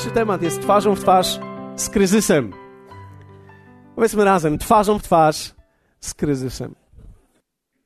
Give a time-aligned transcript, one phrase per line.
[0.00, 1.40] Dzisiejszy temat jest twarzą w twarz
[1.76, 2.52] z kryzysem.
[3.94, 5.54] Powiedzmy razem, twarzą w twarz
[6.00, 6.74] z kryzysem.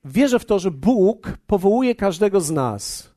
[0.04, 3.14] Wierzę w to, że Bóg powołuje każdego z nas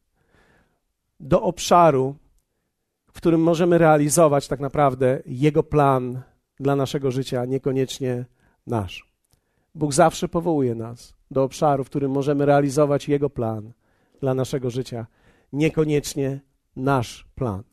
[1.19, 2.15] do obszaru,
[3.07, 6.21] w którym możemy realizować tak naprawdę Jego plan
[6.59, 8.25] dla naszego życia, niekoniecznie
[8.67, 9.11] nasz.
[9.75, 13.71] Bóg zawsze powołuje nas do obszaru, w którym możemy realizować Jego plan
[14.21, 15.05] dla naszego życia,
[15.53, 16.39] niekoniecznie
[16.75, 17.63] nasz plan.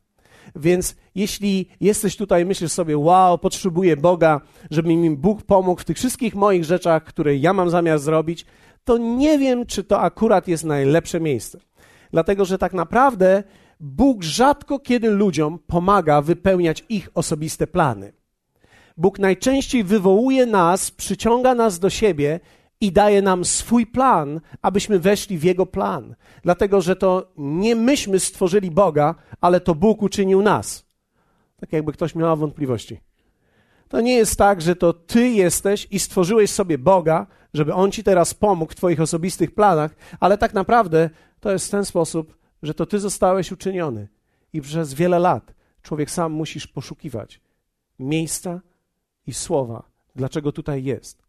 [0.55, 4.41] Więc jeśli jesteś tutaj, myślisz sobie, wow, potrzebuję Boga,
[4.71, 8.45] żeby mi Bóg pomógł w tych wszystkich moich rzeczach, które ja mam zamiar zrobić,
[8.83, 11.59] to nie wiem, czy to akurat jest najlepsze miejsce.
[12.11, 13.43] Dlatego, że tak naprawdę
[13.79, 18.13] Bóg rzadko kiedy ludziom pomaga wypełniać ich osobiste plany.
[18.97, 22.39] Bóg najczęściej wywołuje nas, przyciąga nas do siebie
[22.81, 26.15] i daje nam swój plan, abyśmy weszli w Jego plan.
[26.43, 30.85] Dlatego, że to nie myśmy stworzyli Boga, ale to Bóg uczynił nas.
[31.57, 32.99] Tak jakby ktoś miał wątpliwości.
[33.87, 38.03] To nie jest tak, że to Ty jesteś i stworzyłeś sobie Boga, żeby On Ci
[38.03, 42.73] teraz pomógł w Twoich osobistych planach, ale tak naprawdę to jest w ten sposób, że
[42.73, 44.07] to Ty zostałeś uczyniony.
[44.53, 47.41] I przez wiele lat człowiek sam musisz poszukiwać
[47.99, 48.61] miejsca
[49.27, 49.83] i słowa,
[50.15, 51.24] dlaczego tutaj jest.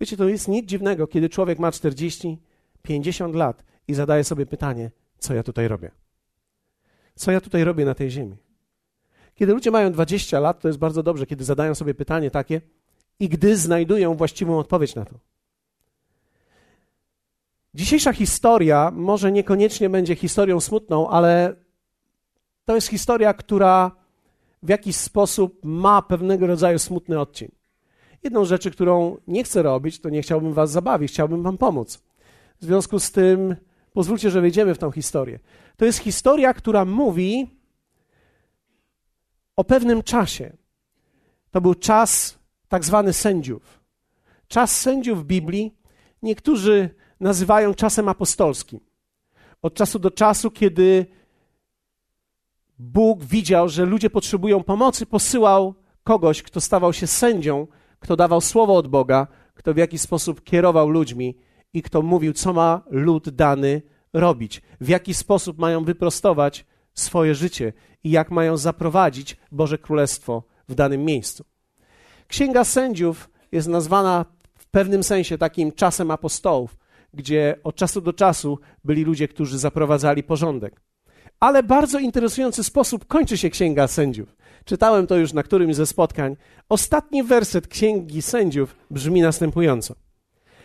[0.00, 2.38] Wiecie, to jest nic dziwnego, kiedy człowiek ma 40,
[2.82, 5.90] 50 lat i zadaje sobie pytanie, co ja tutaj robię?
[7.14, 8.36] Co ja tutaj robię na tej ziemi?
[9.34, 12.60] Kiedy ludzie mają 20 lat, to jest bardzo dobrze, kiedy zadają sobie pytanie takie
[13.20, 15.14] i gdy znajdują właściwą odpowiedź na to.
[17.74, 21.54] Dzisiejsza historia może niekoniecznie będzie historią smutną, ale
[22.64, 23.90] to jest historia, która
[24.62, 27.48] w jakiś sposób ma pewnego rodzaju smutny odcień.
[28.26, 32.02] Jedną rzeczy, którą nie chcę robić, to nie chciałbym was zabawić, chciałbym wam pomóc.
[32.60, 33.56] W związku z tym
[33.92, 35.38] pozwólcie, że wejdziemy w tą historię.
[35.76, 37.50] To jest historia, która mówi
[39.56, 40.56] o pewnym czasie.
[41.50, 42.38] To był czas
[42.68, 43.80] tak zwany sędziów.
[44.48, 45.74] Czas sędziów w Biblii
[46.22, 48.80] niektórzy nazywają czasem apostolskim.
[49.62, 51.06] Od czasu do czasu, kiedy
[52.78, 57.66] Bóg widział, że ludzie potrzebują pomocy, posyłał kogoś, kto stawał się sędzią,
[58.06, 61.36] kto dawał słowo od Boga, kto w jakiś sposób kierował ludźmi
[61.72, 67.72] i kto mówił, co ma lud dany robić, w jaki sposób mają wyprostować swoje życie
[68.04, 71.44] i jak mają zaprowadzić Boże Królestwo w danym miejscu.
[72.28, 74.24] Księga Sędziów jest nazwana
[74.58, 76.76] w pewnym sensie takim czasem apostołów,
[77.14, 80.80] gdzie od czasu do czasu byli ludzie, którzy zaprowadzali porządek.
[81.40, 84.36] Ale bardzo interesujący sposób kończy się Księga Sędziów.
[84.66, 86.36] Czytałem to już na którymś ze spotkań.
[86.68, 89.94] Ostatni werset Księgi Sędziów brzmi następująco.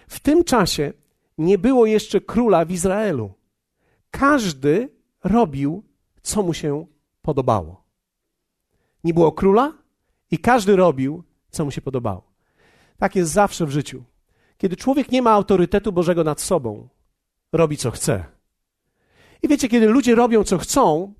[0.07, 0.93] W tym czasie
[1.37, 3.33] nie było jeszcze króla w Izraelu.
[4.11, 4.89] Każdy
[5.23, 5.83] robił,
[6.21, 6.85] co mu się
[7.21, 7.83] podobało.
[9.03, 9.73] Nie było króla
[10.31, 12.31] i każdy robił, co mu się podobało.
[12.97, 14.03] Tak jest zawsze w życiu.
[14.57, 16.89] Kiedy człowiek nie ma autorytetu Bożego nad sobą,
[17.51, 18.25] robi co chce.
[19.43, 21.13] I wiecie, kiedy ludzie robią co chcą,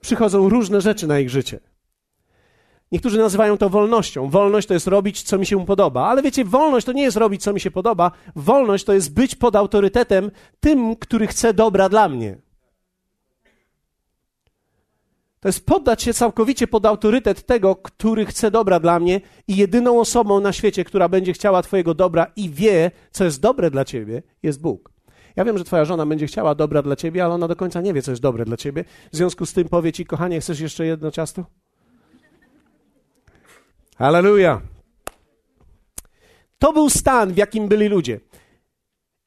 [0.00, 1.69] przychodzą różne rzeczy na ich życie.
[2.92, 4.30] Niektórzy nazywają to wolnością.
[4.30, 6.06] Wolność to jest robić, co mi się podoba.
[6.06, 8.10] Ale wiecie, wolność to nie jest robić, co mi się podoba.
[8.36, 10.30] Wolność to jest być pod autorytetem
[10.60, 12.38] tym, który chce dobra dla mnie.
[15.40, 20.00] To jest poddać się całkowicie pod autorytet tego, który chce dobra dla mnie i jedyną
[20.00, 24.22] osobą na świecie, która będzie chciała Twojego dobra i wie, co jest dobre dla Ciebie,
[24.42, 24.92] jest Bóg.
[25.36, 27.94] Ja wiem, że Twoja żona będzie chciała dobra dla Ciebie, ale ona do końca nie
[27.94, 28.84] wie, co jest dobre dla Ciebie.
[29.12, 31.44] W związku z tym powie Ci, kochanie, chcesz jeszcze jedno ciasto?
[34.00, 34.60] Halleluja.
[36.58, 38.20] To był stan, w jakim byli ludzie.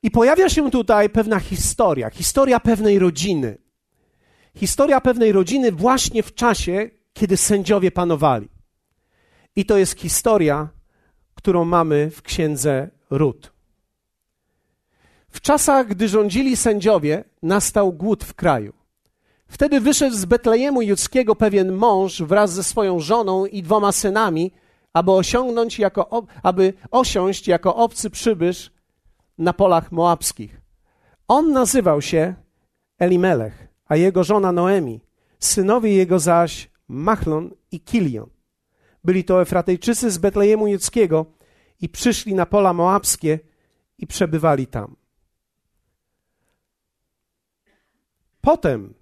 [0.04, 3.58] I pojawia się tutaj pewna historia, historia pewnej rodziny.
[4.56, 8.50] Historia pewnej rodziny właśnie w czasie, kiedy sędziowie panowali.
[9.56, 10.70] I to jest historia,
[11.36, 13.52] którą mamy w księdze Rut.
[15.30, 18.74] W czasach, gdy rządzili sędziowie, nastał głód w kraju.
[19.48, 24.52] Wtedy wyszedł z Betlejemu judzkiego pewien mąż wraz ze swoją żoną i dwoma synami
[24.94, 28.72] aby osiągnąć jako, aby osiąść jako obcy przybysz
[29.38, 30.62] na polach moabskich.
[31.28, 32.36] On nazywał się
[33.00, 35.02] Elimelech, a jego żona Noemi,
[35.40, 38.30] synowie jego zaś Machlon i Kilion.
[39.04, 41.26] Byli to Efratejczycy z Betlejemu Judzkiego
[41.82, 43.40] i przyszli na pola moabskie
[43.98, 44.96] i przebywali tam.
[48.42, 48.94] Potem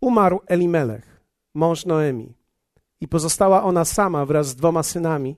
[0.00, 1.20] umarł Elimelech,
[1.54, 2.34] mąż Noemi
[3.00, 5.36] i pozostała ona sama wraz z dwoma synami,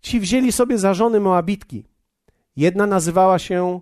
[0.00, 1.84] ci wzięli sobie za żony Moabitki.
[2.56, 3.80] Jedna nazywała się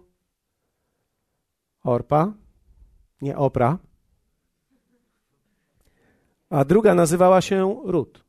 [1.84, 2.32] Orpa,
[3.22, 3.78] nie Opra,
[6.50, 8.24] a druga nazywała się Rut.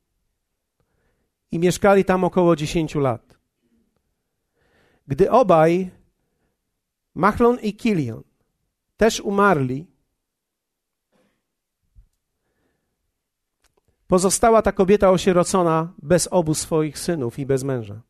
[1.52, 3.38] I mieszkali tam około 10 lat.
[5.08, 5.92] Gdy obaj,
[7.16, 8.24] Machlon i Kilion,
[8.98, 9.91] też umarli,
[14.12, 18.02] pozostała ta kobieta osierocona bez obu swoich synów i bez męża.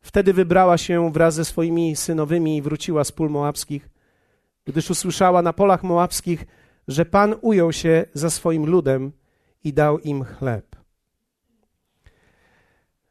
[0.00, 3.88] Wtedy wybrała się wraz ze swoimi synowymi i wróciła z pól moabskich,
[4.64, 6.46] gdyż usłyszała na polach moabskich,
[6.88, 9.12] że Pan ujął się za swoim ludem
[9.64, 10.76] i dał im chleb.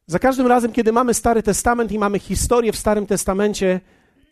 [0.06, 3.80] Za każdym razem, kiedy mamy Stary Testament i mamy historię w Starym Testamencie,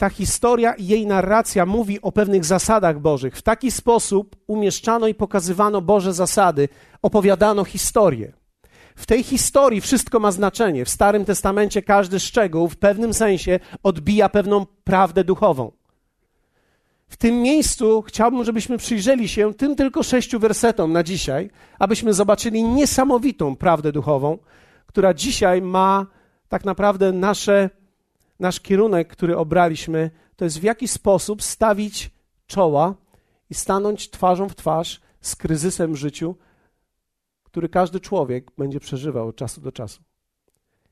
[0.02, 3.36] ta historia i jej narracja mówi o pewnych zasadach Bożych.
[3.36, 6.68] W taki sposób umieszczano i pokazywano Boże zasady,
[7.02, 8.32] opowiadano historię.
[8.96, 10.84] W tej historii wszystko ma znaczenie.
[10.84, 15.72] W Starym Testamencie każdy szczegół w pewnym sensie odbija pewną prawdę duchową.
[17.08, 22.62] W tym miejscu chciałbym, żebyśmy przyjrzeli się tym tylko sześciu wersetom na dzisiaj, abyśmy zobaczyli
[22.62, 24.38] niesamowitą prawdę duchową,
[24.86, 26.06] która dzisiaj ma
[26.48, 27.70] tak naprawdę nasze,
[28.42, 32.10] nasz kierunek, który obraliśmy, to jest w jaki sposób stawić
[32.46, 32.94] czoła
[33.50, 36.36] i stanąć twarzą w twarz z kryzysem w życiu,
[37.44, 40.02] który każdy człowiek będzie przeżywał od czasu do czasu.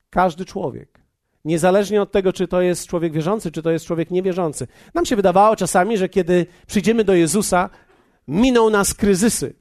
[0.09, 1.01] Każdy człowiek.
[1.45, 4.67] Niezależnie od tego, czy to jest człowiek wierzący, czy to jest człowiek niewierzący.
[4.93, 7.69] Nam się wydawało czasami, że kiedy przyjdziemy do Jezusa,
[8.27, 9.53] miną nas kryzysy.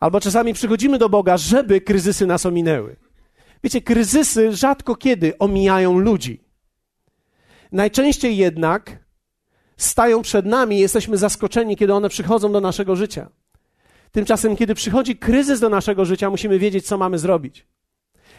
[0.00, 2.96] Albo czasami przychodzimy do Boga, żeby kryzysy nas ominęły.
[3.64, 6.44] Wiecie, kryzysy rzadko kiedy omijają ludzi.
[7.72, 9.06] Najczęściej jednak
[9.76, 13.30] stają przed nami i jesteśmy zaskoczeni, kiedy one przychodzą do naszego życia.
[14.12, 17.66] Tymczasem, kiedy przychodzi kryzys do naszego życia, musimy wiedzieć, co mamy zrobić.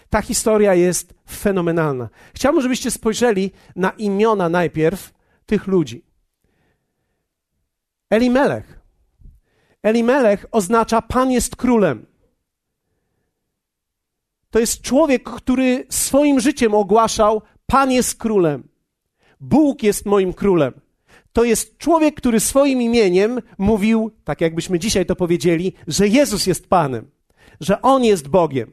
[0.09, 2.09] Ta historia jest fenomenalna.
[2.35, 5.13] Chciałbym, żebyście spojrzeli na imiona najpierw
[5.45, 6.05] tych ludzi.
[8.09, 8.79] Elimelech.
[9.83, 12.05] Elimelech oznacza Pan jest królem.
[14.49, 18.67] To jest człowiek, który swoim życiem ogłaszał: Pan jest królem.
[19.39, 20.73] Bóg jest moim królem.
[21.33, 26.69] To jest człowiek, który swoim imieniem mówił, tak jakbyśmy dzisiaj to powiedzieli, że Jezus jest
[26.69, 27.11] Panem,
[27.59, 28.71] że On jest Bogiem.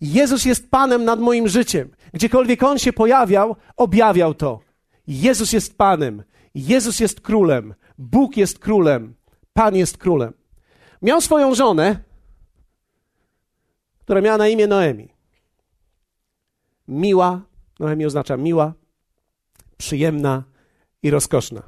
[0.00, 1.90] Jezus jest Panem nad moim życiem.
[2.14, 4.60] Gdziekolwiek On się pojawiał, objawiał to.
[5.06, 6.22] Jezus jest Panem,
[6.54, 9.14] Jezus jest Królem, Bóg jest Królem,
[9.52, 10.32] Pan jest Królem.
[11.02, 11.96] Miał swoją żonę,
[14.08, 15.08] która miała na imię Noemi.
[16.88, 17.40] Miła,
[17.80, 18.72] Noemi oznacza miła,
[19.76, 20.44] przyjemna
[21.02, 21.62] i rozkoszna.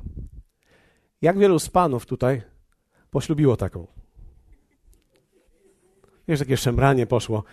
[1.23, 2.43] Jak wielu z panów tutaj
[3.11, 3.87] poślubiło taką?
[6.29, 7.45] Wiesz, takie szemranie poszło.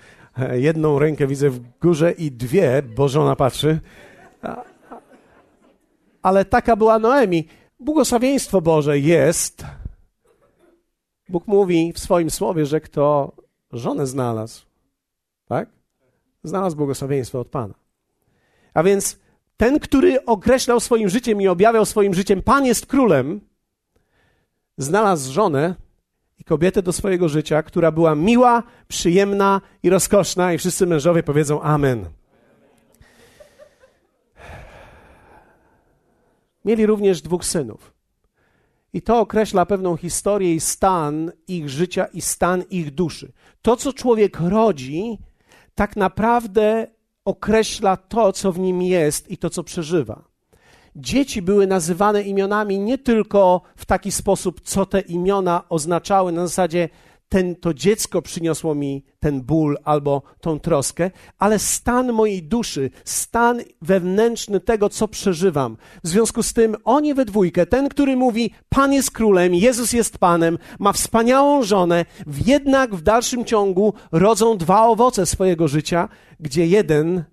[0.51, 3.79] Jedną rękę widzę w górze i dwie, bo żona patrzy.
[6.21, 7.47] Ale taka była Noemi.
[7.79, 9.65] Błogosławieństwo Boże jest.
[11.29, 13.35] Bóg mówi w swoim słowie, że kto
[13.71, 14.66] żonę znalazł,
[15.47, 15.69] tak?
[16.43, 17.73] Znalazł błogosławieństwo od Pana.
[18.73, 19.19] A więc
[19.57, 23.41] ten, który określał swoim życiem i objawiał swoim życiem, Pan jest królem,
[24.77, 25.75] znalazł żonę
[26.39, 31.61] i kobietę do swojego życia, która była miła, przyjemna i rozkoszna, i wszyscy mężowie powiedzą
[31.61, 32.05] Amen.
[36.65, 37.93] Mieli również dwóch synów.
[38.93, 43.31] I to określa pewną historię i stan ich życia i stan ich duszy.
[43.61, 45.17] To, co człowiek rodzi,
[45.77, 46.87] tak naprawdę
[47.25, 50.23] określa to, co w nim jest i to, co przeżywa.
[50.95, 56.89] Dzieci były nazywane imionami nie tylko w taki sposób, co te imiona oznaczały, na zasadzie
[57.29, 63.61] ten, to dziecko przyniosło mi ten ból albo tą troskę, ale stan mojej duszy, stan
[63.81, 65.77] wewnętrzny tego, co przeżywam.
[66.03, 70.17] W związku z tym oni we dwójkę, ten, który mówi, Pan jest królem, Jezus jest
[70.17, 72.05] Panem, ma wspaniałą żonę,
[72.45, 77.23] jednak w dalszym ciągu rodzą dwa owoce swojego życia, gdzie jeden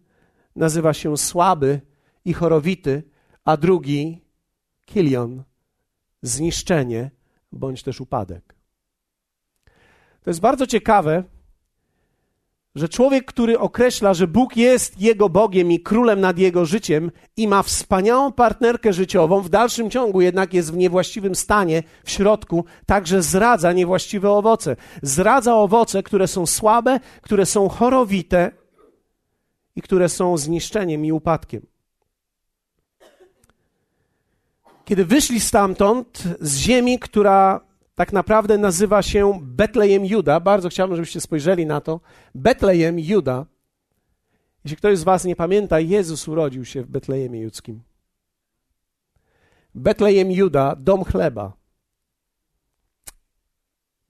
[0.56, 1.80] nazywa się słaby
[2.24, 3.02] i chorowity,
[3.44, 4.20] a drugi
[4.84, 5.42] kilion,
[6.22, 7.10] zniszczenie
[7.52, 8.54] bądź też upadek.
[10.24, 11.24] To jest bardzo ciekawe,
[12.74, 17.48] że człowiek, który określa, że Bóg jest jego Bogiem i królem nad jego życiem i
[17.48, 23.22] ma wspaniałą partnerkę życiową, w dalszym ciągu jednak jest w niewłaściwym stanie w środku, także
[23.22, 24.76] zradza niewłaściwe owoce.
[25.02, 28.50] Zradza owoce, które są słabe, które są chorowite
[29.76, 31.66] i które są zniszczeniem i upadkiem.
[34.84, 37.60] Kiedy wyszli stamtąd, z ziemi, która
[37.94, 40.40] tak naprawdę nazywa się Betlejem Juda.
[40.40, 42.00] Bardzo chciałbym, żebyście spojrzeli na to.
[42.34, 43.46] Betlejem Juda.
[44.64, 47.82] Jeśli ktoś z Was nie pamięta, Jezus urodził się w Betlejemie Judzkim.
[49.74, 51.52] Betlejem Juda, dom chleba.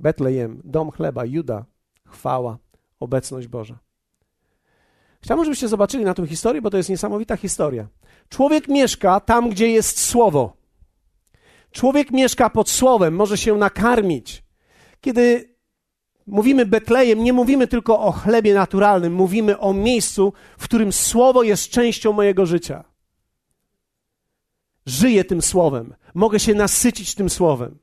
[0.00, 1.64] Betlejem, dom chleba, Juda,
[2.06, 2.58] chwała,
[3.00, 3.78] obecność Boża.
[5.22, 7.88] Chciałbym, żebyście zobaczyli na tę historię, bo to jest niesamowita historia.
[8.28, 10.56] Człowiek mieszka tam, gdzie jest słowo.
[11.74, 14.44] Człowiek mieszka pod słowem, może się nakarmić.
[15.00, 15.54] Kiedy
[16.26, 21.68] mówimy Betlejem, nie mówimy tylko o chlebie naturalnym, mówimy o miejscu, w którym słowo jest
[21.68, 22.84] częścią mojego życia.
[24.86, 27.78] Żyję tym słowem, mogę się nasycić tym słowem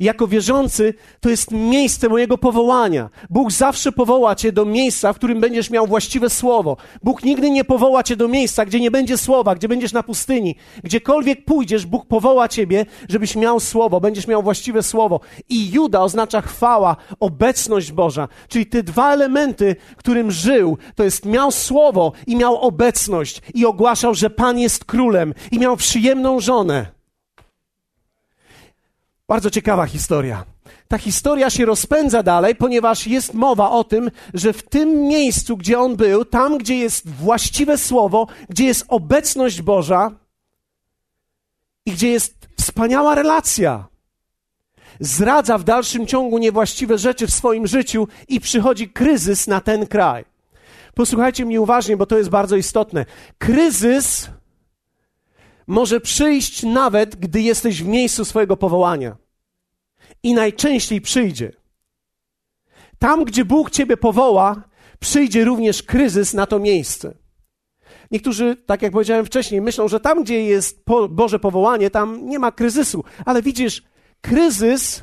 [0.00, 3.10] jako wierzący to jest miejsce mojego powołania.
[3.30, 6.76] Bóg zawsze powoła cię do miejsca, w którym będziesz miał właściwe słowo.
[7.02, 10.56] Bóg nigdy nie powoła cię do miejsca, gdzie nie będzie słowa, gdzie będziesz na pustyni.
[10.84, 15.20] Gdziekolwiek pójdziesz, Bóg powoła ciebie, żebyś miał słowo, będziesz miał właściwe słowo.
[15.48, 18.28] I Juda oznacza chwała, obecność Boża.
[18.48, 24.14] Czyli te dwa elementy, którym żył, to jest miał słowo i miał obecność i ogłaszał,
[24.14, 26.99] że Pan jest królem i miał przyjemną żonę.
[29.30, 30.44] Bardzo ciekawa historia.
[30.88, 35.78] Ta historia się rozpędza dalej, ponieważ jest mowa o tym, że w tym miejscu, gdzie
[35.78, 40.10] on był, tam, gdzie jest właściwe słowo, gdzie jest obecność Boża
[41.86, 43.88] i gdzie jest wspaniała relacja,
[45.00, 50.24] zradza w dalszym ciągu niewłaściwe rzeczy w swoim życiu i przychodzi kryzys na ten kraj.
[50.94, 53.06] Posłuchajcie mnie uważnie, bo to jest bardzo istotne.
[53.38, 54.30] Kryzys
[55.70, 59.16] może przyjść nawet, gdy jesteś w miejscu swojego powołania.
[60.22, 61.52] I najczęściej przyjdzie.
[62.98, 64.62] Tam, gdzie Bóg Ciebie powoła,
[65.00, 67.14] przyjdzie również kryzys na to miejsce.
[68.10, 72.52] Niektórzy, tak jak powiedziałem wcześniej, myślą, że tam, gdzie jest Boże powołanie, tam nie ma
[72.52, 73.04] kryzysu.
[73.24, 73.82] Ale widzisz,
[74.20, 75.02] kryzys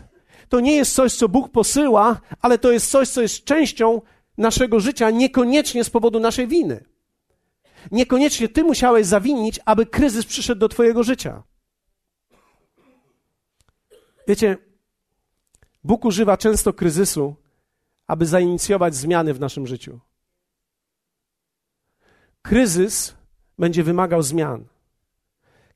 [0.50, 4.02] to nie jest coś, co Bóg posyła, ale to jest coś, co jest częścią
[4.38, 6.97] naszego życia, niekoniecznie z powodu naszej winy.
[7.92, 11.44] Niekoniecznie ty musiałeś zawinić, aby kryzys przyszedł do twojego życia.
[14.28, 14.58] Wiecie,
[15.84, 17.36] Bóg używa często kryzysu,
[18.08, 20.00] aby zainicjować zmiany w naszym życiu.
[22.42, 23.16] Kryzys
[23.60, 24.66] będzie wymagał zmian.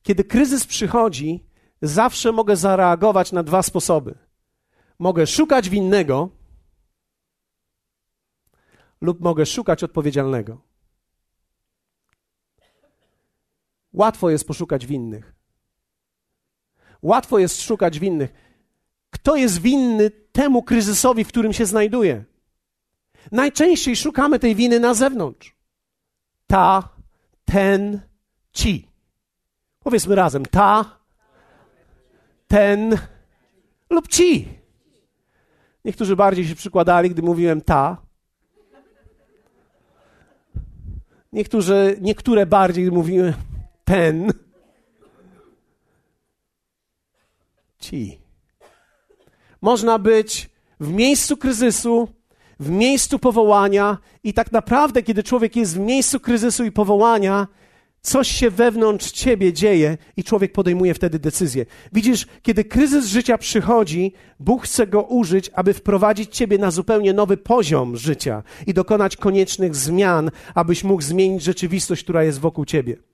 [0.02, 1.46] Kiedy kryzys przychodzi,
[1.82, 4.18] zawsze mogę zareagować na dwa sposoby.
[4.98, 6.30] Mogę szukać winnego
[9.00, 10.71] lub mogę szukać odpowiedzialnego.
[13.92, 15.34] Łatwo jest poszukać winnych.
[17.02, 18.32] Łatwo jest szukać winnych.
[19.10, 22.24] Kto jest winny temu kryzysowi, w którym się znajduje?
[23.32, 25.56] Najczęściej szukamy tej winy na zewnątrz.
[26.46, 26.88] Ta,
[27.44, 28.00] ten,
[28.52, 28.88] ci.
[29.80, 30.98] Powiedzmy razem: ta,
[32.48, 32.98] ten
[33.90, 34.48] lub ci.
[35.84, 37.96] Niektórzy bardziej się przykładali, gdy mówiłem ta.
[41.32, 43.32] Niektórzy, niektóre bardziej, gdy mówiłem
[43.84, 44.32] ten,
[47.78, 48.18] ci.
[49.60, 52.08] Można być w miejscu kryzysu,
[52.60, 57.46] w miejscu powołania, i tak naprawdę, kiedy człowiek jest w miejscu kryzysu i powołania,
[58.02, 61.66] coś się wewnątrz ciebie dzieje i człowiek podejmuje wtedy decyzję.
[61.92, 67.36] Widzisz, kiedy kryzys życia przychodzi, Bóg chce go użyć, aby wprowadzić ciebie na zupełnie nowy
[67.36, 73.11] poziom życia i dokonać koniecznych zmian, abyś mógł zmienić rzeczywistość, która jest wokół ciebie.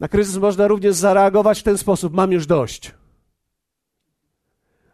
[0.00, 2.94] Na kryzys można również zareagować w ten sposób: mam już dość.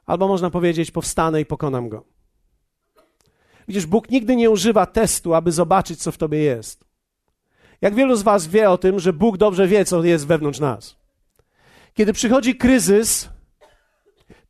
[0.06, 2.04] Albo można powiedzieć: powstanę i pokonam go.
[3.68, 6.84] Widzisz, Bóg nigdy nie używa testu, aby zobaczyć, co w tobie jest.
[7.80, 10.96] Jak wielu z Was wie o tym, że Bóg dobrze wie, co jest wewnątrz nas.
[11.94, 13.28] Kiedy przychodzi kryzys,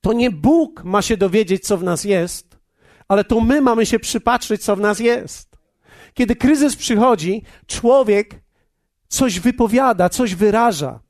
[0.00, 2.58] to nie Bóg ma się dowiedzieć, co w nas jest,
[3.08, 5.56] ale to my mamy się przypatrzyć, co w nas jest.
[6.14, 8.43] Kiedy kryzys przychodzi, człowiek
[9.14, 11.00] coś wypowiada, coś wyraża.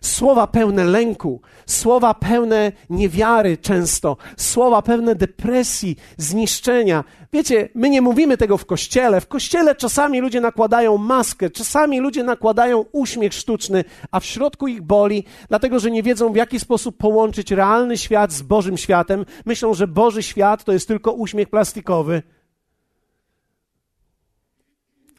[0.00, 7.04] Słowa pełne lęku, słowa pełne niewiary często, słowa pełne depresji, zniszczenia.
[7.32, 9.20] Wiecie, my nie mówimy tego w kościele.
[9.20, 14.82] W kościele czasami ludzie nakładają maskę, czasami ludzie nakładają uśmiech sztuczny, a w środku ich
[14.82, 19.24] boli, dlatego że nie wiedzą, w jaki sposób połączyć realny świat z Bożym światem.
[19.46, 22.22] Myślą, że Boży świat to jest tylko uśmiech plastikowy.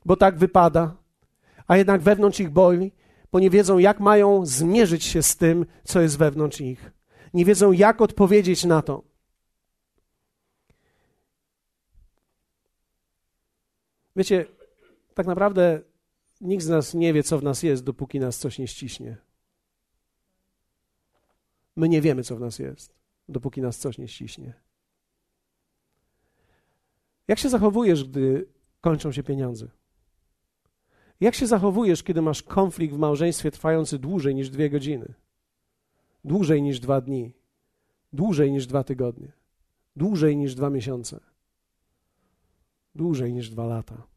[0.05, 1.00] Bo tak wypada
[1.71, 2.91] a jednak wewnątrz ich boli,
[3.31, 6.91] bo nie wiedzą, jak mają zmierzyć się z tym, co jest wewnątrz ich.
[7.33, 9.03] Nie wiedzą, jak odpowiedzieć na to.
[14.15, 14.45] Wiecie,
[15.13, 15.81] tak naprawdę
[16.41, 19.17] nikt z nas nie wie, co w nas jest, dopóki nas coś nie ściśnie.
[21.75, 22.95] My nie wiemy, co w nas jest,
[23.29, 24.53] dopóki nas coś nie ściśnie.
[27.27, 28.47] Jak się zachowujesz, gdy
[28.81, 29.80] kończą się pieniądze?
[31.21, 35.13] Jak się zachowujesz, kiedy masz konflikt w małżeństwie trwający dłużej niż dwie godziny?
[36.25, 37.33] Dłużej niż dwa dni?
[38.13, 39.31] Dłużej niż dwa tygodnie?
[39.95, 41.19] Dłużej niż dwa miesiące.
[42.95, 44.07] Dłużej niż dwa lata.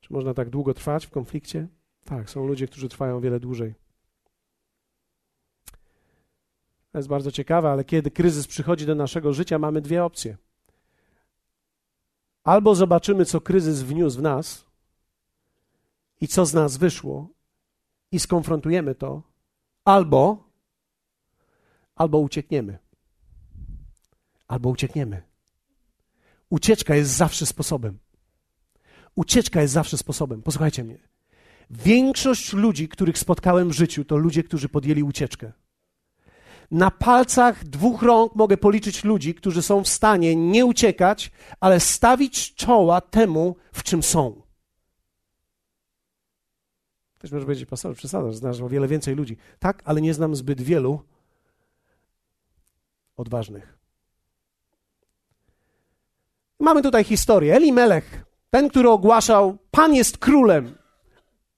[0.00, 1.68] Czy można tak długo trwać w konflikcie?
[2.04, 3.74] Tak, są ludzie, którzy trwają wiele dłużej.
[6.92, 10.36] To jest bardzo ciekawe, ale kiedy kryzys przychodzi do naszego życia, mamy dwie opcje.
[12.44, 14.64] Albo zobaczymy, co kryzys wniósł w nas
[16.20, 17.28] i co z nas wyszło,
[18.12, 19.22] i skonfrontujemy to,
[19.84, 20.44] albo,
[21.94, 22.78] albo uciekniemy.
[24.48, 25.22] Albo uciekniemy.
[26.50, 27.98] Ucieczka jest zawsze sposobem.
[29.14, 30.42] Ucieczka jest zawsze sposobem.
[30.42, 30.98] Posłuchajcie mnie.
[31.70, 35.52] Większość ludzi, których spotkałem w życiu, to ludzie, którzy podjęli ucieczkę.
[36.70, 42.54] Na palcach dwóch rąk mogę policzyć ludzi, którzy są w stanie nie uciekać, ale stawić
[42.54, 44.42] czoła temu, w czym są.
[47.14, 49.36] Ktoś może powiedzieć, pastor, przesadzasz, znasz o wiele więcej ludzi.
[49.58, 51.02] Tak, ale nie znam zbyt wielu
[53.16, 53.78] odważnych.
[56.60, 57.56] Mamy tutaj historię.
[57.56, 60.74] Eli Melech, ten, który ogłaszał, Pan jest królem,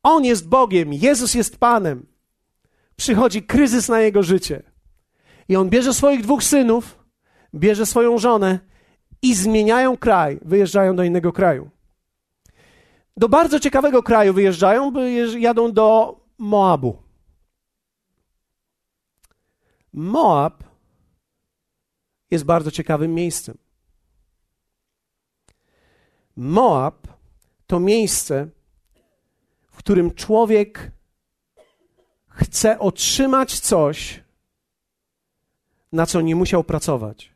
[0.02, 2.06] On jest Bogiem, Jezus jest Panem.
[2.96, 4.69] Przychodzi kryzys na jego życie.
[5.50, 6.98] I on bierze swoich dwóch synów,
[7.54, 8.58] bierze swoją żonę
[9.22, 11.70] i zmieniają kraj, wyjeżdżają do innego kraju.
[13.16, 14.92] Do bardzo ciekawego kraju wyjeżdżają,
[15.38, 17.02] jadą do Moabu.
[19.92, 20.64] Moab
[22.30, 23.58] jest bardzo ciekawym miejscem.
[26.36, 27.08] Moab
[27.66, 28.48] to miejsce,
[29.70, 30.92] w którym człowiek
[32.28, 34.22] chce otrzymać coś,
[35.92, 37.32] na co nie musiał pracować.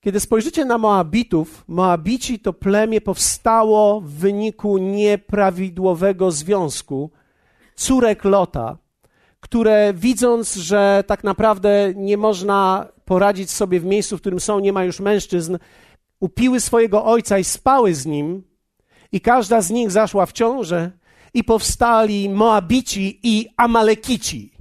[0.00, 7.10] Kiedy spojrzycie na Moabitów, Moabici to plemię powstało w wyniku nieprawidłowego związku
[7.74, 8.78] córek Lota,
[9.40, 14.72] które widząc, że tak naprawdę nie można poradzić sobie w miejscu, w którym są, nie
[14.72, 15.58] ma już mężczyzn,
[16.20, 18.42] upiły swojego ojca i spały z nim,
[19.12, 20.90] i każda z nich zaszła w ciążę,
[21.34, 24.52] i powstali Moabici i Amalekici.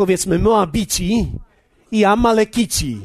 [0.00, 1.32] Powiedzmy Moabici
[1.92, 3.00] i Amalekici.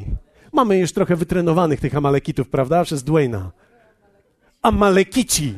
[0.53, 2.83] Mamy już trochę wytrenowanych tych Amalekitów, prawda?
[2.83, 3.51] Przez Dwayna.
[4.61, 5.53] Amalekici.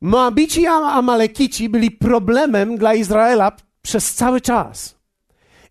[0.00, 4.94] Moabici i Amalekici byli problemem dla Izraela przez cały czas.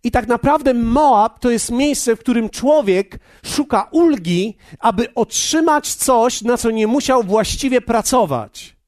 [0.04, 6.42] I tak naprawdę Moab to jest miejsce, w którym człowiek szuka ulgi, aby otrzymać coś,
[6.42, 8.79] na co nie musiał właściwie pracować.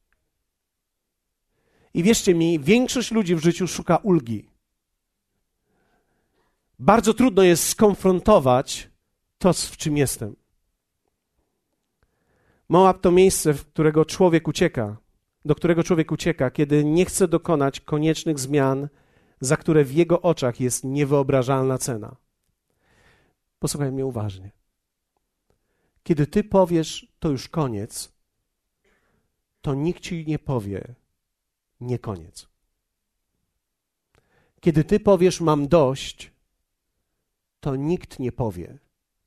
[1.93, 4.49] I wierzcie mi, większość ludzi w życiu szuka ulgi.
[6.80, 8.89] Bardzo trudno jest skonfrontować
[9.38, 10.36] to, w czym jestem.
[12.69, 14.97] Moab to miejsce, w którego człowiek ucieka,
[15.45, 18.88] do którego człowiek ucieka, kiedy nie chce dokonać koniecznych zmian,
[19.39, 22.15] za które w jego oczach jest niewyobrażalna cena.
[23.60, 24.51] Posłuchaj mnie uważnie.
[26.04, 28.13] Kiedy ty powiesz, to już koniec,
[29.62, 30.95] to nikt ci nie powie,
[31.82, 32.48] nie koniec.
[34.60, 36.32] Kiedy ty powiesz, mam dość,
[37.60, 38.78] to nikt nie powie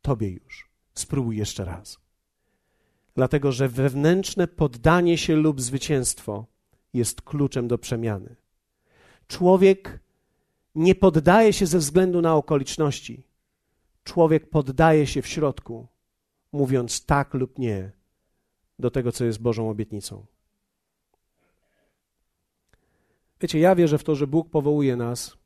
[0.03, 0.71] tobie już.
[0.95, 1.99] Spróbuj jeszcze raz.
[3.14, 6.47] Dlatego, że wewnętrzne poddanie się lub zwycięstwo
[6.93, 8.37] jest kluczem do przemiany.
[9.27, 10.01] Człowiek
[10.75, 13.27] nie poddaje się ze względu na okoliczności.
[14.05, 15.87] Człowiek poddaje się w środku,
[16.53, 17.93] mówiąc tak lub nie
[18.79, 20.27] do tego, co jest Bożą obietnicą.
[23.45, 25.37] Wiecie, ja wierzę w to, że Bóg powołuje nas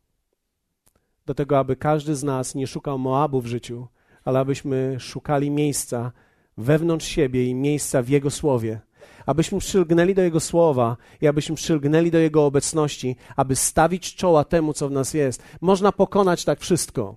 [1.27, 3.87] do tego, aby każdy z nas nie szukał Moabu w życiu,
[4.25, 6.13] ale abyśmy szukali miejsca
[6.59, 8.81] wewnątrz siebie i miejsca w Jego Słowie.
[9.27, 14.73] Abyśmy przylgnęli do Jego Słowa i abyśmy przylgnęli do Jego obecności, aby stawić czoła temu,
[14.73, 15.43] co w nas jest.
[15.61, 17.17] Można pokonać tak wszystko.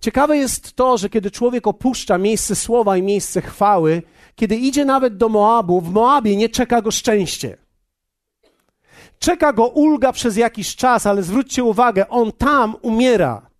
[0.00, 4.02] Ciekawe jest to, że kiedy człowiek opuszcza miejsce słowa i miejsce chwały,
[4.34, 7.67] kiedy idzie nawet do Moabu, w Moabie nie czeka go szczęście.
[9.18, 13.50] Czeka go ulga przez jakiś czas, ale zwróćcie uwagę, on tam umiera.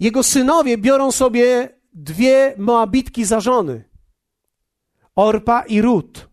[0.00, 3.84] Jego synowie biorą sobie dwie Moabitki za żony.
[5.16, 6.28] Orpa i Rut.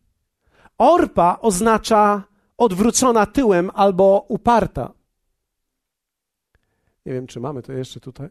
[0.78, 2.24] Orpa oznacza
[2.58, 4.94] odwrócona tyłem albo uparta.
[7.06, 8.30] Nie wiem, czy mamy to jeszcze tutaj.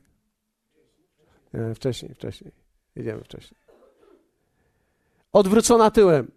[1.55, 2.53] Nie, wcześniej, wcześniej.
[2.97, 3.61] Jedziemy wcześniej.
[5.33, 6.31] Odwrócona tyłem,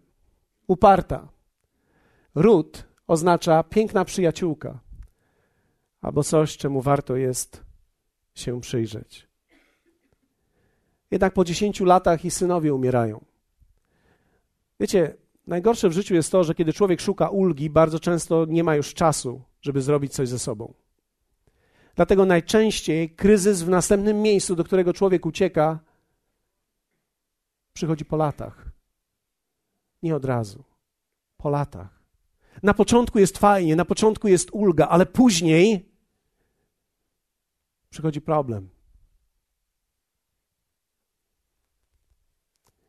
[0.66, 1.28] uparta.
[2.36, 4.80] Ród oznacza piękna przyjaciółka,
[6.00, 7.64] albo coś, czemu warto jest
[8.34, 9.28] się przyjrzeć.
[11.10, 13.24] Jednak po dziesięciu latach i synowie umierają.
[14.80, 18.76] Wiecie, najgorsze w życiu jest to, że kiedy człowiek szuka ulgi, bardzo często nie ma
[18.76, 20.74] już czasu, żeby zrobić coś ze sobą.
[21.94, 25.78] Dlatego najczęściej kryzys w następnym miejscu, do którego człowiek ucieka,
[27.72, 28.68] przychodzi po latach.
[30.02, 30.64] Nie od razu.
[31.36, 31.95] Po latach.
[32.62, 35.88] Na początku jest fajnie, na początku jest ulga, ale później
[37.90, 38.68] przychodzi problem.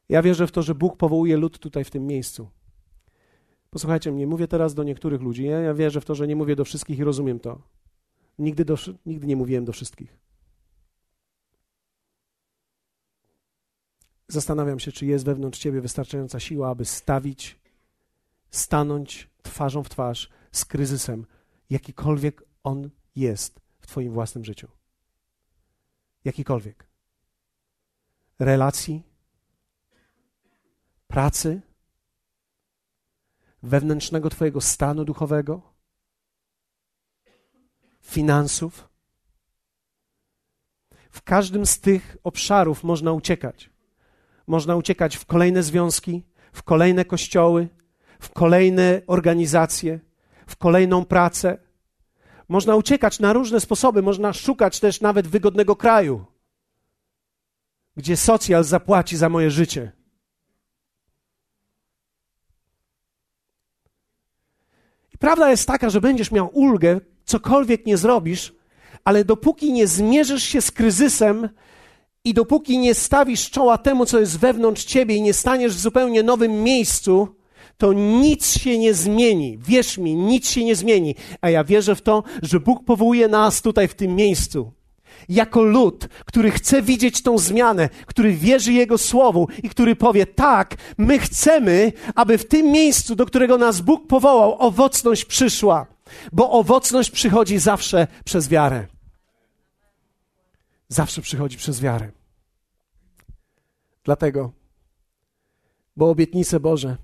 [0.09, 2.49] Ja wierzę w to, że Bóg powołuje lud tutaj w tym miejscu.
[3.69, 5.43] Posłuchajcie mnie, mówię teraz do niektórych ludzi.
[5.43, 7.61] Ja, ja wierzę w to, że nie mówię do wszystkich i rozumiem to.
[8.39, 8.75] Nigdy, do,
[9.05, 10.17] nigdy nie mówiłem do wszystkich.
[14.27, 17.59] Zastanawiam się, czy jest wewnątrz ciebie wystarczająca siła, aby stawić,
[18.49, 21.25] stanąć twarzą w twarz z kryzysem,
[21.69, 24.67] jakikolwiek on jest w Twoim własnym życiu.
[26.25, 26.87] Jakikolwiek.
[28.39, 29.03] Relacji,
[31.07, 31.61] pracy,
[33.63, 35.61] wewnętrznego Twojego stanu duchowego,
[38.01, 38.89] finansów.
[41.09, 43.69] W każdym z tych obszarów można uciekać.
[44.47, 47.69] Można uciekać w kolejne związki, w kolejne kościoły,
[48.19, 49.99] w kolejne organizacje,
[50.47, 51.57] w kolejną pracę.
[52.47, 56.25] Można uciekać na różne sposoby, można szukać też nawet wygodnego kraju,
[57.97, 59.91] gdzie socjal zapłaci za moje życie.
[65.13, 68.55] I prawda jest taka, że będziesz miał ulgę, cokolwiek nie zrobisz,
[69.03, 71.49] ale dopóki nie zmierzysz się z kryzysem
[72.23, 76.23] i dopóki nie stawisz czoła temu, co jest wewnątrz ciebie i nie staniesz w zupełnie
[76.23, 77.35] nowym miejscu,
[77.77, 79.57] to nic się nie zmieni.
[79.57, 81.15] Wierz mi, nic się nie zmieni.
[81.41, 84.71] A ja wierzę w to, że Bóg powołuje nas tutaj w tym miejscu.
[85.29, 90.75] Jako lud, który chce widzieć tą zmianę, który wierzy Jego słowu i który powie: Tak,
[90.97, 95.87] my chcemy, aby w tym miejscu, do którego nas Bóg powołał, owocność przyszła,
[96.31, 98.87] bo owocność przychodzi zawsze przez wiarę.
[100.89, 102.11] Zawsze przychodzi przez wiarę.
[104.03, 104.51] Dlatego,
[105.97, 106.97] bo obietnice Boże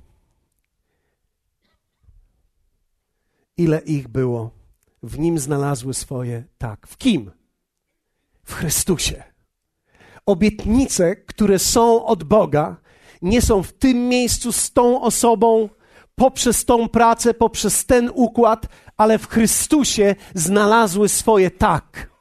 [3.58, 4.52] ile ich było.
[5.04, 6.88] W nim znalazły swoje tak.
[6.88, 7.32] W kim?
[8.44, 9.24] W Chrystusie.
[10.26, 12.78] Obietnice, które są od Boga,
[13.22, 15.70] nie są w tym miejscu z tą osobą,
[16.16, 22.13] poprzez tą pracę, poprzez ten układ, ale w Chrystusie znalazły swoje tak.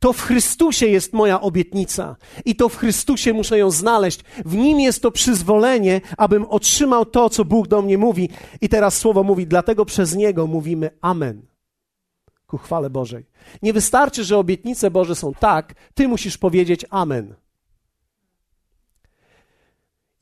[0.00, 4.20] To w Chrystusie jest moja obietnica i to w Chrystusie muszę ją znaleźć.
[4.44, 8.28] W nim jest to przyzwolenie, abym otrzymał to, co Bóg do mnie mówi.
[8.60, 11.42] I teraz słowo mówi, dlatego przez niego mówimy Amen.
[12.46, 13.26] Ku chwale Bożej.
[13.62, 17.34] Nie wystarczy, że obietnice Boże są tak, ty musisz powiedzieć Amen.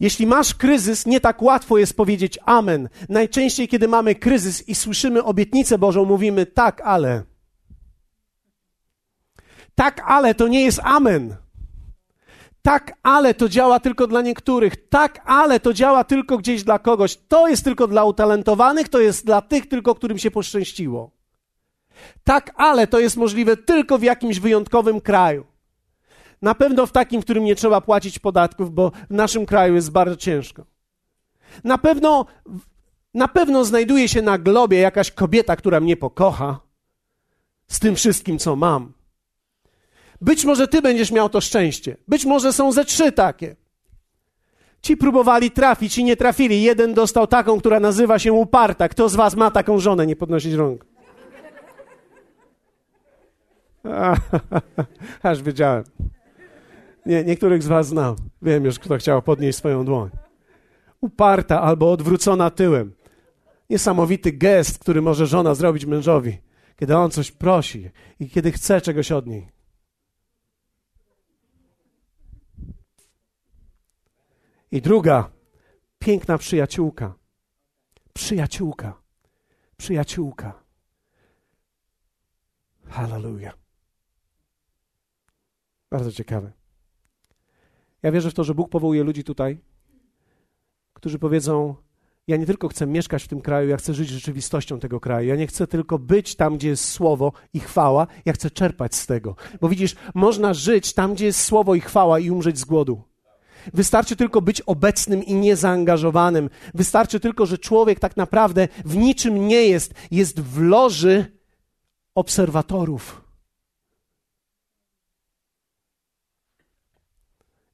[0.01, 2.89] Jeśli masz kryzys, nie tak łatwo jest powiedzieć Amen.
[3.09, 7.38] Najczęściej, kiedy mamy kryzys i słyszymy obietnicę Bożą, mówimy tak, ale.
[9.79, 11.37] Tak, ale to nie jest amen.
[12.63, 14.89] Tak, ale to działa tylko dla niektórych.
[14.89, 17.17] Tak, ale to działa tylko gdzieś dla kogoś.
[17.29, 21.11] To jest tylko dla utalentowanych, to jest dla tych tylko, którym się poszczęściło.
[22.25, 25.47] Tak, ale to jest możliwe tylko w jakimś wyjątkowym kraju.
[26.43, 29.91] Na pewno w takim, w którym nie trzeba płacić podatków, bo w naszym kraju jest
[29.91, 30.65] bardzo ciężko.
[31.65, 32.27] Na pewno,
[33.15, 36.61] na pewno znajduje się na globie jakaś kobieta, która mnie pokocha
[37.69, 38.98] z tym wszystkim, co mam.
[40.21, 41.97] Być może ty będziesz miał to szczęście.
[42.09, 43.57] Być może są ze trzy takie.
[44.83, 46.63] Ci próbowali trafić i nie trafili.
[46.63, 48.89] Jeden dostał taką, która nazywa się uparta.
[48.89, 50.07] Kto z was ma taką żonę?
[50.07, 50.87] Nie podnosić rąk.
[55.23, 55.85] Aż wiedziałem.
[57.07, 58.17] Nie, niektórych z was znam.
[58.43, 60.11] Wiem już, kto chciał podnieść swoją dłoń.
[61.01, 62.93] Uparta albo odwrócona tyłem.
[63.71, 66.39] Niesamowity gest, który może żona zrobić mężowi,
[66.77, 69.58] kiedy on coś prosi i kiedy chce czegoś od niej.
[74.71, 75.31] I druga,
[75.99, 77.15] piękna przyjaciółka.
[78.13, 79.03] Przyjaciółka.
[79.77, 80.63] Przyjaciółka.
[82.87, 83.59] Hallelujah.
[85.91, 86.53] Bardzo ciekawe.
[88.03, 89.59] Ja wierzę w to, że Bóg powołuje ludzi tutaj,
[90.93, 91.75] którzy powiedzą:
[92.27, 95.29] Ja nie tylko chcę mieszkać w tym kraju, ja chcę żyć rzeczywistością tego kraju.
[95.29, 99.07] Ja nie chcę tylko być tam, gdzie jest słowo i chwała, ja chcę czerpać z
[99.07, 99.37] tego.
[99.61, 103.08] Bo widzisz, można żyć tam, gdzie jest słowo i chwała i umrzeć z głodu.
[103.75, 106.51] Wystarczy tylko być obecnym i niezaangażowanym.
[106.75, 111.39] Wystarczy tylko, że człowiek tak naprawdę w niczym nie jest, jest w loży
[112.15, 113.25] obserwatorów.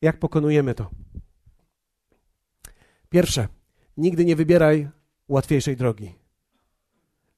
[0.02, 0.90] Jak pokonujemy to?
[3.08, 3.48] Pierwsze,
[3.96, 4.88] nigdy nie wybieraj
[5.28, 6.14] łatwiejszej drogi.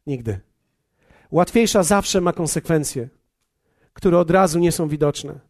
[0.07, 0.41] Nigdy.
[1.31, 3.09] Łatwiejsza zawsze ma konsekwencje,
[3.93, 5.41] które od razu nie są widoczne.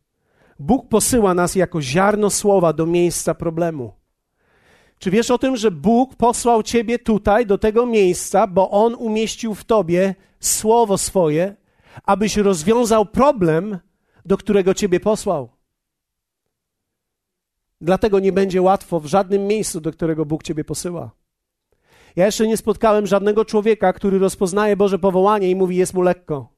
[0.58, 3.92] Bóg posyła nas jako ziarno słowa do miejsca problemu.
[4.98, 9.54] Czy wiesz o tym, że Bóg posłał ciebie tutaj, do tego miejsca, bo On umieścił
[9.54, 11.56] w tobie słowo swoje,
[12.04, 13.78] abyś rozwiązał problem,
[14.24, 15.48] do którego ciebie posłał?
[17.80, 21.10] Dlatego nie będzie łatwo w żadnym miejscu, do którego Bóg ciebie posyła.
[22.16, 26.55] Ja jeszcze nie spotkałem żadnego człowieka, który rozpoznaje Boże powołanie i mówi: Jest mu lekko.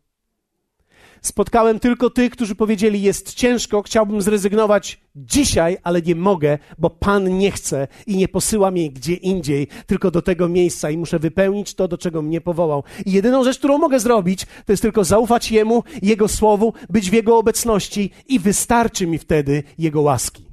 [1.23, 7.39] Spotkałem tylko tych, którzy powiedzieli: Jest ciężko, chciałbym zrezygnować dzisiaj, ale nie mogę, bo Pan
[7.39, 11.75] nie chce i nie posyła mnie gdzie indziej, tylko do tego miejsca i muszę wypełnić
[11.75, 12.85] to, do czego mnie powołał.
[13.07, 17.13] I jedyną rzecz, którą mogę zrobić, to jest tylko zaufać Jemu, Jego słowu, być w
[17.13, 20.49] Jego obecności i wystarczy mi wtedy Jego łaski.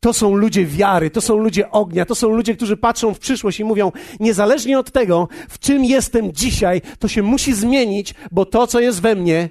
[0.00, 3.60] To są ludzie wiary, to są ludzie ognia, to są ludzie, którzy patrzą w przyszłość
[3.60, 8.66] i mówią: Niezależnie od tego, w czym jestem dzisiaj, to się musi zmienić, bo to,
[8.66, 9.48] co jest we mnie,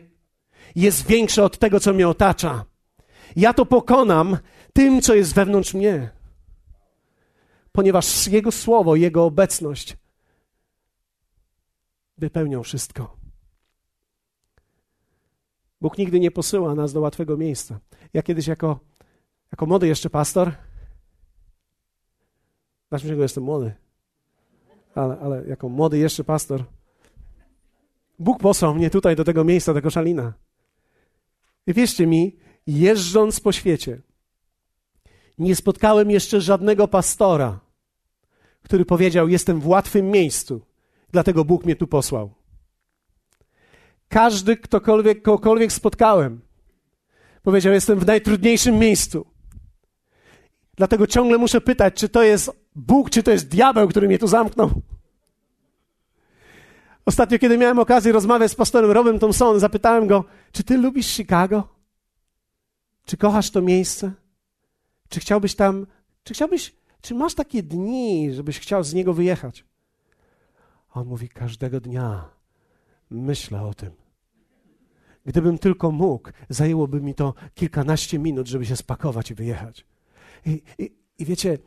[0.75, 2.65] jest większe od tego, co mnie otacza.
[3.35, 4.37] Ja to pokonam
[4.73, 6.09] tym, co jest wewnątrz mnie.
[7.71, 9.97] Ponieważ Jego słowo, Jego obecność
[12.17, 13.17] wypełnią wszystko.
[15.81, 17.79] Bóg nigdy nie posyła nas do łatwego miejsca.
[18.13, 18.79] Ja kiedyś jako
[19.51, 20.51] jako młody jeszcze pastor,
[22.89, 23.73] znaczy, że jestem młody,
[24.95, 26.63] ale, ale jako młody jeszcze pastor,
[28.19, 30.33] Bóg posłał mnie tutaj do tego miejsca, do Koszalina.
[31.67, 34.01] Wierzcie mi, jeżdżąc po świecie,
[35.37, 37.59] nie spotkałem jeszcze żadnego pastora,
[38.63, 40.61] który powiedział: Jestem w łatwym miejscu,
[41.11, 42.33] dlatego Bóg mnie tu posłał.
[44.09, 46.41] Każdy, ktokolwiek, kogokolwiek spotkałem,
[47.43, 49.33] powiedział: Jestem w najtrudniejszym miejscu,
[50.75, 54.27] Dlatego ciągle muszę pytać, czy to jest Bóg, czy to jest diabeł, który mnie tu
[54.27, 54.81] zamknął.
[57.05, 61.67] Ostatnio, kiedy miałem okazję rozmawiać z pastorem Robem Thompsonem, zapytałem go, czy ty lubisz Chicago?
[63.05, 64.11] Czy kochasz to miejsce?
[65.09, 65.87] Czy chciałbyś tam,
[66.23, 69.65] czy chciałbyś, czy masz takie dni, żebyś chciał z niego wyjechać?
[70.93, 72.29] A on mówi, każdego dnia
[73.09, 73.91] myślę o tym.
[75.25, 79.85] Gdybym tylko mógł, zajęłoby mi to kilkanaście minut, żeby się spakować i wyjechać.
[80.45, 81.57] I, i, I, wiecie,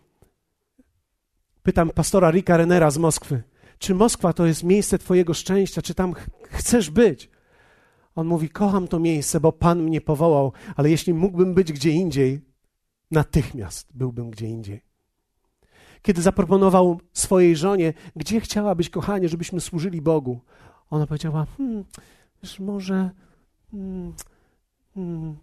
[1.63, 3.43] pytam pastora Rika Renera z Moskwy,
[3.79, 7.31] czy Moskwa to jest miejsce Twojego szczęścia, czy tam ch chcesz być?
[8.15, 12.41] On mówi: Kocham to miejsce, bo Pan mnie powołał, ale jeśli mógłbym być gdzie indziej,
[13.11, 14.81] natychmiast byłbym gdzie indziej.
[16.03, 20.41] Kiedy zaproponował swojej żonie, gdzie chciałabyś, kochanie, żebyśmy służyli Bogu,
[20.91, 21.85] ona powiedziała: Hmm,
[22.43, 23.11] wiesz, może.
[23.71, 24.15] Hmm,
[24.95, 25.37] hmm,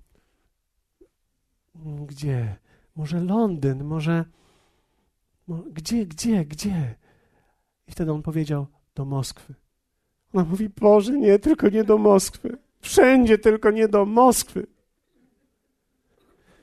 [1.73, 2.55] hmm gdzie?
[2.95, 4.25] Może Londyn, może.
[5.47, 6.95] Gdzie, gdzie, gdzie?
[7.87, 9.53] I wtedy on powiedział: Do Moskwy.
[10.33, 12.57] Ona mówi: Boże, nie, tylko nie do Moskwy.
[12.81, 14.67] Wszędzie, tylko nie do Moskwy.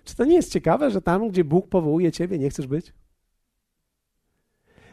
[0.05, 2.93] Czy to nie jest ciekawe, że tam, gdzie Bóg powołuje ciebie, nie chcesz być?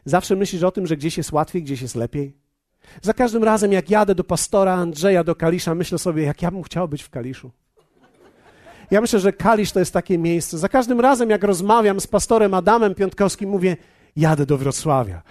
[0.05, 2.37] Zawsze myślisz o tym, że gdzieś jest łatwiej, gdzieś jest lepiej.
[3.01, 6.63] Za każdym razem, jak jadę do pastora Andrzeja do Kalisza, myślę sobie, jak ja bym
[6.63, 7.51] chciał być w Kaliszu.
[8.91, 10.57] Ja myślę, że Kalisz to jest takie miejsce.
[10.57, 13.77] Za każdym razem, jak rozmawiam z pastorem Adamem Piątkowskim, mówię,
[14.15, 15.21] jadę do Wrocławia.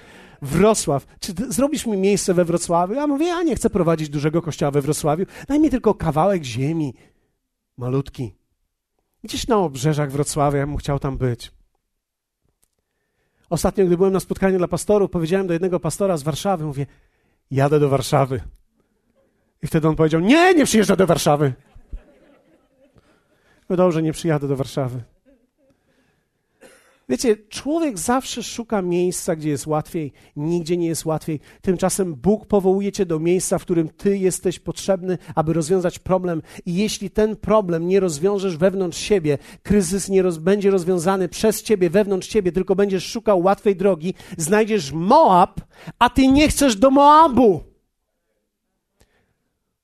[0.42, 2.94] Wrocław, czy zrobisz mi miejsce we Wrocławiu?
[2.94, 5.27] Ja mówię, ja nie chcę prowadzić dużego kościoła we Wrocławiu.
[5.49, 6.94] Daj mi tylko kawałek ziemi,
[7.77, 8.35] malutki.
[9.25, 11.53] Gdzieś na obrzeżach Wrocławia, ja bym chciał tam być.
[13.51, 16.87] Ostatnio, gdy byłem na spotkaniu dla pastorów, powiedziałem do jednego pastora z Warszawy, mówię,
[17.51, 18.40] jadę do Warszawy.
[19.62, 21.53] I wtedy on powiedział, nie, nie przyjeżdża do Warszawy.
[23.68, 25.03] No dobrze, nie przyjadę do Warszawy.
[27.08, 31.40] Wiecie, człowiek zawsze szuka miejsca, gdzie jest łatwiej, nigdzie nie jest łatwiej.
[31.60, 36.42] Tymczasem Bóg powołuje cię do miejsca, w którym ty jesteś potrzebny, aby rozwiązać problem.
[36.66, 41.90] I jeśli ten problem nie rozwiążesz wewnątrz siebie, kryzys nie roz, będzie rozwiązany przez ciebie,
[41.90, 45.60] wewnątrz ciebie, tylko będziesz szukał łatwej drogi, znajdziesz Moab,
[45.98, 47.60] a ty nie chcesz do Moabu.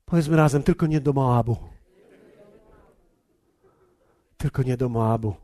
[0.04, 1.56] Powiedzmy razem, tylko nie do Moabu
[4.42, 5.41] tylko nie do Moabu.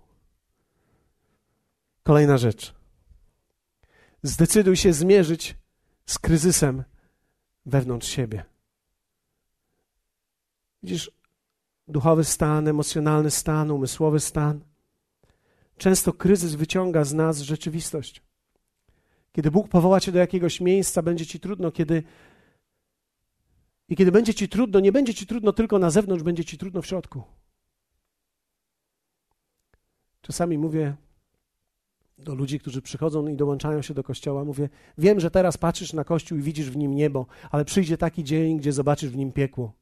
[2.09, 2.75] Kolejna rzecz.
[4.23, 5.57] Zdecyduj się zmierzyć
[6.07, 6.85] z kryzysem
[7.67, 8.45] wewnątrz siebie.
[10.83, 11.11] Widzisz,
[11.89, 14.61] duchowy stan, emocjonalny stan, umysłowy stan.
[15.77, 18.23] Często kryzys wyciąga z nas rzeczywistość.
[19.33, 22.03] Kiedy Bóg powoła cię do jakiegoś miejsca, będzie ci trudno, kiedy
[23.89, 26.83] i kiedy będzie ci trudno, nie będzie ci trudno tylko na zewnątrz, będzie ci trudno
[26.83, 27.23] w środku.
[30.23, 30.97] Czasami mówię
[32.19, 36.05] do ludzi, którzy przychodzą i dołączają się do kościoła, mówię: Wiem, że teraz patrzysz na
[36.05, 39.73] kościół i widzisz w nim niebo, ale przyjdzie taki dzień, gdzie zobaczysz w nim piekło.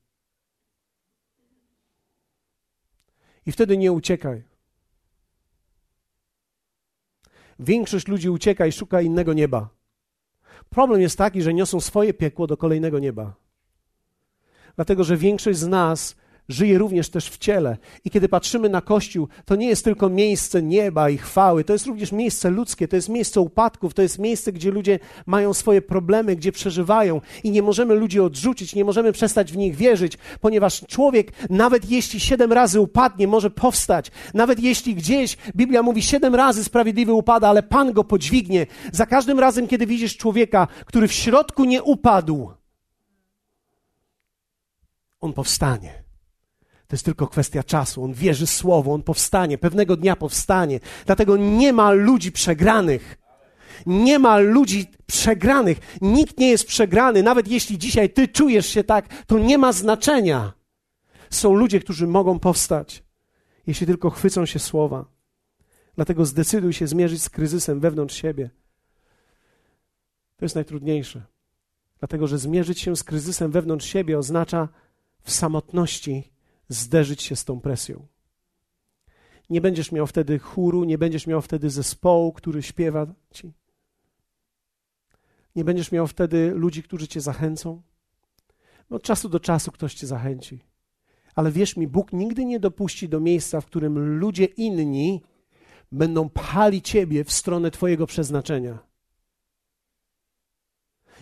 [3.46, 4.42] I wtedy nie uciekaj.
[7.58, 9.68] Większość ludzi ucieka i szuka innego nieba.
[10.70, 13.34] Problem jest taki, że niosą swoje piekło do kolejnego nieba.
[14.76, 16.16] Dlatego, że większość z nas
[16.48, 17.76] żyje również też w ciele.
[18.04, 21.86] I kiedy patrzymy na Kościół, to nie jest tylko miejsce nieba i chwały, to jest
[21.86, 26.36] również miejsce ludzkie, to jest miejsce upadków, to jest miejsce, gdzie ludzie mają swoje problemy,
[26.36, 31.32] gdzie przeżywają i nie możemy ludzi odrzucić, nie możemy przestać w nich wierzyć, ponieważ człowiek,
[31.50, 34.10] nawet jeśli siedem razy upadnie, może powstać.
[34.34, 38.66] Nawet jeśli gdzieś, Biblia mówi, siedem razy sprawiedliwy upada, ale Pan go podźwignie.
[38.92, 42.50] Za każdym razem, kiedy widzisz człowieka, który w środku nie upadł,
[45.20, 46.05] on powstanie.
[46.88, 48.04] To jest tylko kwestia czasu.
[48.04, 50.80] On wierzy słowo, on powstanie, pewnego dnia powstanie.
[51.06, 53.18] Dlatego nie ma ludzi przegranych.
[53.86, 55.78] Nie ma ludzi przegranych.
[56.00, 57.22] Nikt nie jest przegrany.
[57.22, 60.52] Nawet jeśli dzisiaj ty czujesz się tak, to nie ma znaczenia.
[61.30, 63.02] Są ludzie, którzy mogą powstać,
[63.66, 65.04] jeśli tylko chwycą się słowa.
[65.96, 68.50] Dlatego zdecyduj się zmierzyć z kryzysem wewnątrz siebie.
[70.36, 71.22] To jest najtrudniejsze.
[71.98, 74.68] Dlatego, że zmierzyć się z kryzysem wewnątrz siebie oznacza
[75.22, 76.35] w samotności
[76.68, 78.06] zderzyć się z tą presją.
[79.50, 83.52] Nie będziesz miał wtedy chóru, nie będziesz miał wtedy zespołu, który śpiewa ci.
[85.56, 87.82] Nie będziesz miał wtedy ludzi, którzy cię zachęcą.
[88.90, 90.60] Od czasu do czasu ktoś cię zachęci.
[91.34, 95.22] Ale wierz mi, Bóg nigdy nie dopuści do miejsca, w którym ludzie inni
[95.92, 98.78] będą pchali ciebie w stronę twojego przeznaczenia.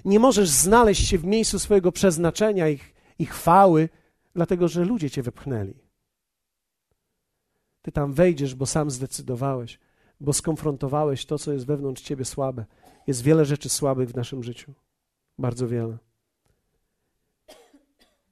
[0.04, 2.78] Nie możesz znaleźć się w miejscu swojego przeznaczenia i,
[3.18, 3.88] i chwały,
[4.34, 5.74] dlatego że ludzie cię wypchnęli.
[7.82, 9.78] Ty tam wejdziesz, bo sam zdecydowałeś,
[10.20, 12.64] bo skonfrontowałeś to, co jest wewnątrz ciebie słabe.
[13.06, 14.74] Jest wiele rzeczy słabych w naszym życiu.
[15.38, 15.98] Bardzo wiele.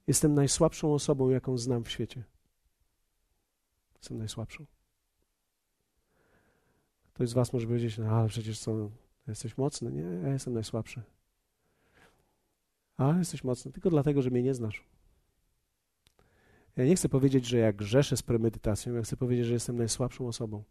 [0.07, 2.23] Jestem najsłabszą osobą, jaką znam w świecie.
[3.95, 4.65] Jestem najsłabszą.
[7.13, 8.89] Ktoś z Was może powiedzieć, no ale przecież co,
[9.27, 9.91] jesteś mocny.
[9.91, 11.01] Nie, ja jestem najsłabszy.
[12.97, 14.83] A jesteś mocny tylko dlatego, że mnie nie znasz.
[16.75, 20.27] Ja nie chcę powiedzieć, że ja grzeszę z premedytacją, ja chcę powiedzieć, że jestem najsłabszą
[20.27, 20.63] osobą.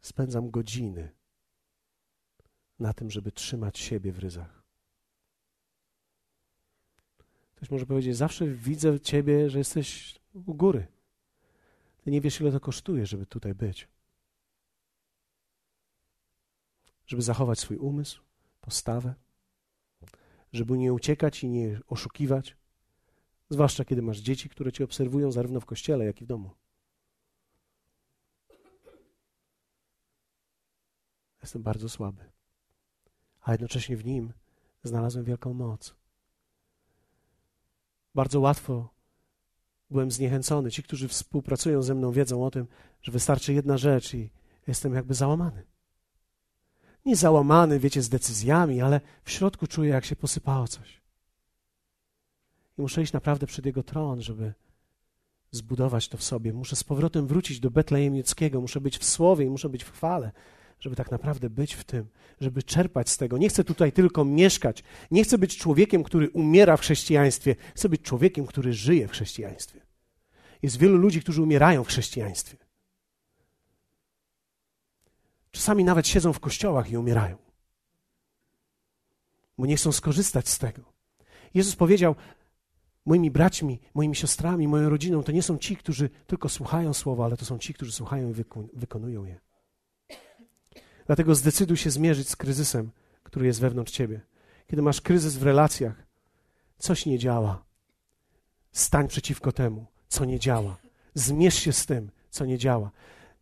[0.00, 1.10] Spędzam godziny
[2.78, 4.62] na tym, żeby trzymać siebie w ryzach.
[7.54, 10.86] Ktoś może powiedzieć, zawsze widzę ciebie, że jesteś u góry.
[12.04, 13.88] Ty nie wiesz, ile to kosztuje, żeby tutaj być.
[17.06, 18.22] Żeby zachować swój umysł,
[18.60, 19.14] postawę
[20.58, 22.56] żeby nie uciekać i nie oszukiwać,
[23.50, 26.50] zwłaszcza kiedy masz dzieci, które cię obserwują zarówno w kościele, jak i w domu.
[31.42, 32.24] Jestem bardzo słaby,
[33.40, 34.32] a jednocześnie w nim
[34.82, 35.94] znalazłem wielką moc.
[38.14, 38.88] Bardzo łatwo
[39.90, 40.70] byłem zniechęcony.
[40.70, 42.66] Ci, którzy współpracują ze mną, wiedzą o tym,
[43.02, 44.30] że wystarczy jedna rzecz i
[44.66, 45.66] jestem jakby załamany
[47.06, 51.00] nie załamany, wiecie, z decyzjami, ale w środku czuję, jak się posypało coś.
[52.78, 54.52] I muszę iść naprawdę przed Jego tron, żeby
[55.50, 56.52] zbudować to w sobie.
[56.52, 59.92] Muszę z powrotem wrócić do Betlejem Nieckiego, muszę być w słowie i muszę być w
[59.92, 60.32] chwale,
[60.80, 62.06] żeby tak naprawdę być w tym,
[62.40, 63.38] żeby czerpać z tego.
[63.38, 64.84] Nie chcę tutaj tylko mieszkać.
[65.10, 67.56] Nie chcę być człowiekiem, który umiera w chrześcijaństwie.
[67.74, 69.80] Chcę być człowiekiem, który żyje w chrześcijaństwie.
[70.62, 72.67] Jest wielu ludzi, którzy umierają w chrześcijaństwie.
[75.58, 77.36] Czasami nawet siedzą w kościołach i umierają,
[79.58, 80.82] bo nie chcą skorzystać z tego.
[81.54, 82.14] Jezus powiedział:
[83.06, 87.36] Moimi braćmi, moimi siostrami, moją rodziną to nie są ci, którzy tylko słuchają słowa, ale
[87.36, 88.34] to są ci, którzy słuchają i
[88.72, 89.40] wykonują je.
[91.06, 92.90] Dlatego zdecyduj się zmierzyć z kryzysem,
[93.22, 94.20] który jest wewnątrz ciebie.
[94.66, 96.06] Kiedy masz kryzys w relacjach,
[96.78, 97.64] coś nie działa.
[98.72, 100.76] Stań przeciwko temu, co nie działa.
[101.14, 102.90] Zmierz się z tym, co nie działa.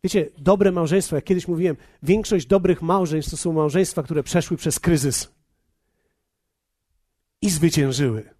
[0.06, 4.80] Wiecie, dobre małżeństwo, jak kiedyś mówiłem, większość dobrych małżeństw to są małżeństwa, które przeszły przez
[4.80, 5.34] kryzys
[7.42, 8.34] i zwyciężyły.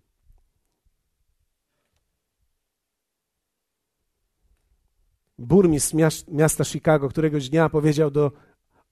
[5.39, 5.95] Burmistrz
[6.29, 8.33] miasta Chicago któregoś dnia powiedział do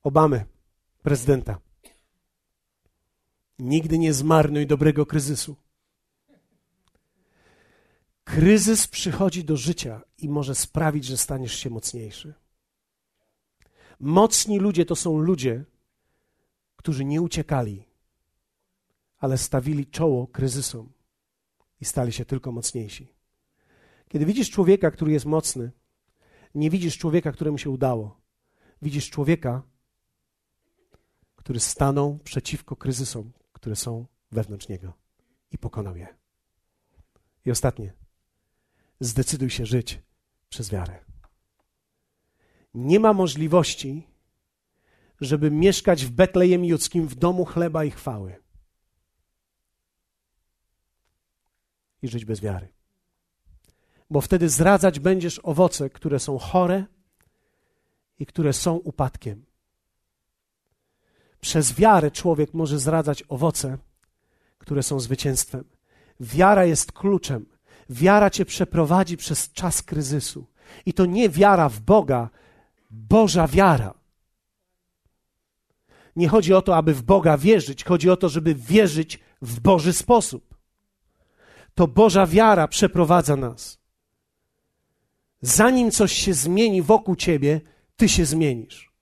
[0.02, 0.44] Obamy,
[1.02, 1.60] prezydenta:
[3.58, 5.56] Nigdy nie zmarnuj dobrego kryzysu.
[8.24, 12.43] Kryzys przychodzi do życia i może sprawić, że staniesz się mocniejszy.
[14.04, 15.64] Mocni ludzie to są ludzie,
[16.76, 17.84] którzy nie uciekali,
[19.18, 20.92] ale stawili czoło kryzysom
[21.80, 23.08] i stali się tylko mocniejsi.
[24.08, 25.70] Kiedy widzisz człowieka, który jest mocny,
[26.54, 28.20] Nie widzisz człowieka, któremu się udało.
[28.82, 29.62] Widzisz człowieka,
[31.36, 34.92] który stanął przeciwko kryzysom, które są wewnątrz niego
[35.50, 36.08] i pokonał je.
[37.44, 37.92] I ostatnie.
[39.00, 40.00] Zdecyduj się żyć
[40.48, 41.13] przez wiarę.
[42.74, 44.06] Nie ma możliwości,
[45.20, 48.44] żeby mieszkać w Betlejem Judzkim w domu chleba i chwały
[52.04, 52.68] i żyć bez wiary.
[54.10, 56.84] Bo wtedy zradzać będziesz owoce, które są chore
[58.18, 59.44] i które są upadkiem.
[61.40, 63.78] Przez wiarę człowiek może zradzać owoce,
[64.58, 65.64] które są zwycięstwem.
[66.20, 67.46] Wiara jest kluczem.
[67.90, 70.46] Wiara cię przeprowadzi przez czas kryzysu.
[70.86, 72.30] I to nie wiara w Boga,
[72.94, 73.94] Boża wiara.
[76.16, 79.92] Nie chodzi o to, aby w Boga wierzyć, chodzi o to, żeby wierzyć w Boży
[79.92, 80.54] sposób.
[81.74, 83.78] To Boża wiara przeprowadza nas.
[85.40, 87.60] Zanim coś się zmieni wokół ciebie,
[87.96, 88.92] ty się zmienisz.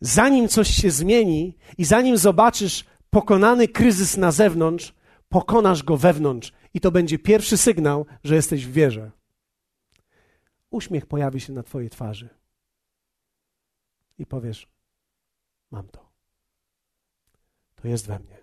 [0.00, 4.94] Zanim coś się zmieni i zanim zobaczysz pokonany kryzys na zewnątrz,
[5.28, 6.52] pokonasz go wewnątrz.
[6.74, 9.10] I to będzie pierwszy sygnał, że jesteś w wierze.
[10.70, 12.28] Uśmiech pojawi się na Twojej twarzy.
[14.18, 14.68] I powiesz:
[15.70, 16.10] Mam to.
[17.74, 18.38] To jest we mnie.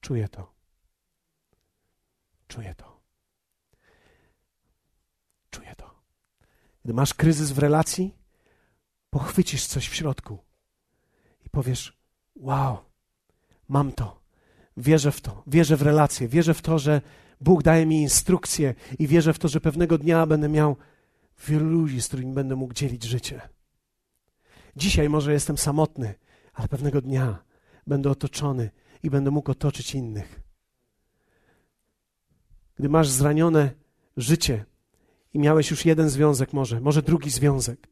[0.00, 0.54] Czuję to.
[2.48, 3.00] Czuję to.
[5.50, 6.02] Czuję to.
[6.84, 8.14] Gdy masz kryzys w relacji,
[9.10, 10.38] pochwycisz coś w środku
[11.44, 11.98] i powiesz:
[12.36, 12.78] Wow,
[13.68, 14.20] mam to.
[14.76, 15.42] Wierzę w to.
[15.46, 16.28] Wierzę w relacje.
[16.28, 17.00] Wierzę w to, że
[17.40, 20.76] Bóg daje mi instrukcje i wierzę w to, że pewnego dnia będę miał
[21.46, 23.40] wielu ludzi, z którymi będę mógł dzielić życie.
[24.76, 26.14] Dzisiaj może jestem samotny,
[26.52, 27.44] ale pewnego dnia
[27.86, 28.70] będę otoczony
[29.02, 30.40] i będę mógł otoczyć innych.
[32.76, 33.70] Gdy masz zranione
[34.16, 34.64] życie
[35.34, 37.88] i miałeś już jeden związek, może, może drugi związek,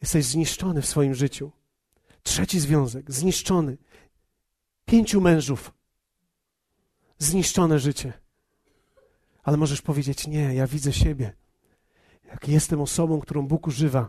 [0.00, 1.52] jesteś zniszczony w swoim życiu.
[2.22, 3.78] Trzeci związek, zniszczony.
[4.84, 5.72] Pięciu mężów,
[7.18, 8.12] zniszczone życie.
[9.42, 11.32] Ale możesz powiedzieć: Nie, ja widzę siebie.
[12.28, 14.08] Jak jestem osobą, którą Bóg używa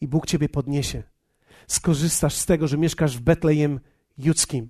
[0.00, 1.02] i Bóg ciebie podniesie.
[1.66, 3.80] Skorzystasz z tego, że mieszkasz w Betlejem
[4.18, 4.68] Judzkim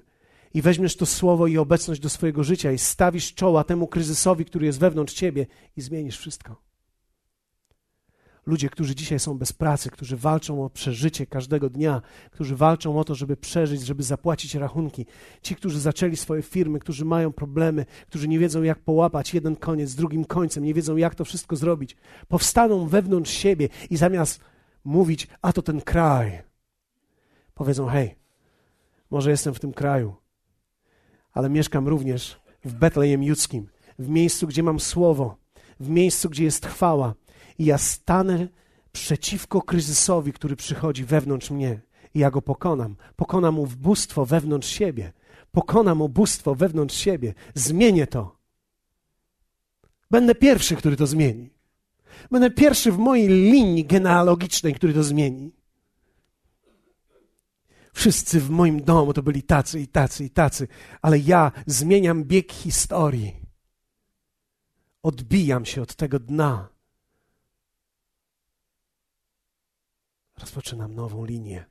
[0.55, 4.67] i weźmiesz to słowo i obecność do swojego życia i stawisz czoła temu kryzysowi, który
[4.67, 5.47] jest wewnątrz ciebie
[5.77, 6.68] i zmienisz wszystko.
[8.49, 13.05] Ludzie, którzy dzisiaj są bez pracy, którzy walczą o przeżycie każdego dnia, którzy walczą o
[13.05, 15.07] to, żeby przeżyć, żeby zapłacić rachunki.
[15.43, 19.91] Ci, którzy zaczęli swoje firmy, którzy mają problemy, którzy nie wiedzą, jak połapać jeden koniec
[19.91, 21.97] z drugim końcem, nie wiedzą, jak to wszystko zrobić,
[22.29, 24.41] powstaną wewnątrz siebie i zamiast
[24.85, 26.43] mówić, a to ten kraj,
[27.55, 28.15] powiedzą: Hej,
[29.11, 30.15] może jestem w tym kraju,
[31.33, 33.69] ale mieszkam również w Betlejem Judzkim,
[33.99, 35.37] w miejscu, gdzie mam słowo,
[35.81, 37.15] w miejscu, gdzie jest chwała
[37.59, 38.49] i ja stanę
[38.93, 41.81] przeciwko kryzysowi, który przychodzi wewnątrz mnie
[42.15, 42.97] i ja go pokonam.
[43.17, 45.13] Pokonam ubóstwo wewnątrz siebie.
[45.53, 47.35] Pokonam ubóstwo wewnątrz siebie.
[47.55, 48.39] Zmienię to.
[50.11, 51.51] Będę pierwszy, który to zmieni.
[52.31, 55.53] Będę pierwszy w mojej linii genealogicznej, który to zmieni.
[57.93, 60.69] Wszyscy w moim domu to byli tacy i tacy i tacy,
[61.03, 63.37] ale ja zmieniam bieg historii.
[65.03, 66.69] Odbijam się od tego dna
[70.41, 71.65] Rozpoczynam nową linię.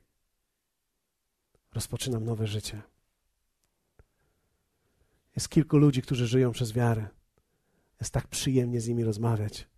[1.74, 2.82] Rozpoczynam nowe życie.
[5.36, 7.08] Jest kilku ludzi, którzy żyją przez wiarę.
[8.00, 9.68] Jest tak przyjemnie z nimi rozmawiać.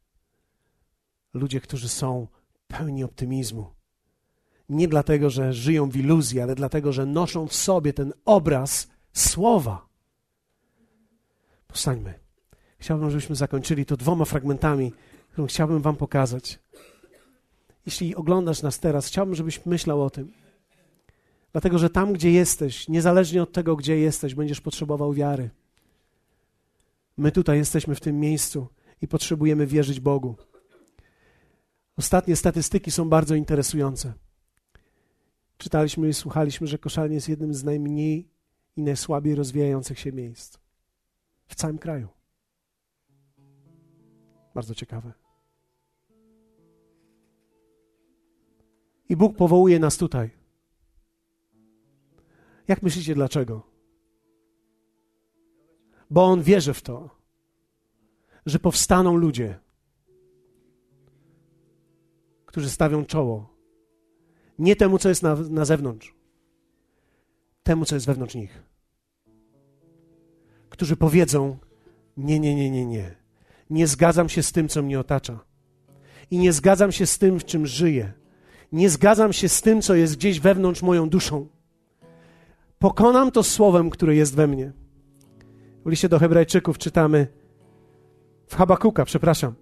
[1.34, 2.26] Ludzie, którzy są
[2.68, 3.70] pełni optymizmu.
[4.68, 9.86] Nie dlatego, że żyją w iluzji, ale dlatego, że noszą w sobie ten obraz słowa.
[11.66, 12.14] Postańmy.
[12.78, 14.92] Chciałbym, żebyśmy zakończyli to dwoma fragmentami,
[15.32, 16.58] które chciałbym Wam pokazać.
[17.86, 20.32] Jeśli oglądasz nas teraz, chciałbym, żebyś myślał o tym.
[21.52, 25.50] Dlatego, że tam, gdzie jesteś, niezależnie od tego, gdzie jesteś, będziesz potrzebował wiary.
[27.16, 28.66] My tutaj jesteśmy w tym miejscu
[29.02, 30.36] i potrzebujemy wierzyć Bogu.
[31.96, 34.12] Ostatnie statystyki są bardzo interesujące.
[35.58, 38.28] Czytaliśmy i słuchaliśmy, że Koszalnie jest jednym z najmniej
[38.76, 40.58] i najsłabiej rozwijających się miejsc
[41.46, 42.08] w całym kraju.
[44.54, 45.12] Bardzo ciekawe.
[49.10, 50.30] I Bóg powołuje nas tutaj.
[52.68, 53.62] Jak myślicie dlaczego?
[56.10, 57.10] Bo On wierzy w to,
[58.46, 59.58] że powstaną ludzie,
[62.46, 63.50] którzy stawią czoło
[64.58, 66.14] nie temu, co jest na, na zewnątrz,
[67.62, 68.62] temu, co jest wewnątrz nich.
[70.68, 71.58] Którzy powiedzą:
[72.16, 73.16] Nie, nie, nie, nie, nie.
[73.70, 75.44] Nie zgadzam się z tym, co mnie otacza.
[76.30, 78.19] i nie zgadzam się z tym, w czym żyję.
[78.72, 81.46] Nie zgadzam się z tym, co jest gdzieś wewnątrz moją duszą.
[82.78, 84.72] Pokonam to słowem, które jest we mnie.
[85.86, 87.26] W liście do Hebrajczyków czytamy,
[88.46, 89.54] w Habakuka, przepraszam.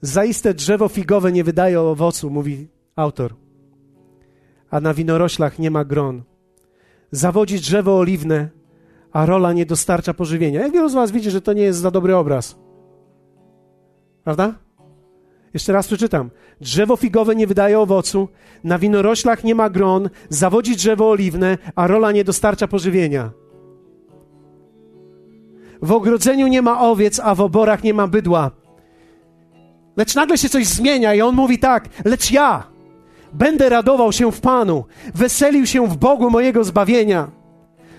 [0.00, 3.34] Zaiste drzewo figowe nie wydaje owocu, mówi autor,
[4.70, 6.22] a na winoroślach nie ma gron.
[7.10, 8.48] Zawodzi drzewo oliwne,
[9.12, 10.60] a rola nie dostarcza pożywienia.
[10.60, 12.58] Jak wielu z Was widzi, że to nie jest za dobry obraz?
[14.24, 14.54] Prawda?
[15.54, 16.30] Jeszcze raz przeczytam.
[16.60, 18.28] Drzewo figowe nie wydaje owocu,
[18.64, 23.30] na winoroślach nie ma gron, zawodzi drzewo oliwne, a rola nie dostarcza pożywienia.
[25.82, 28.50] W ogrodzeniu nie ma owiec, a w oborach nie ma bydła.
[29.96, 32.72] Lecz nagle się coś zmienia i on mówi tak: Lecz ja
[33.32, 34.84] będę radował się w Panu,
[35.14, 37.30] weselił się w Bogu mojego zbawienia.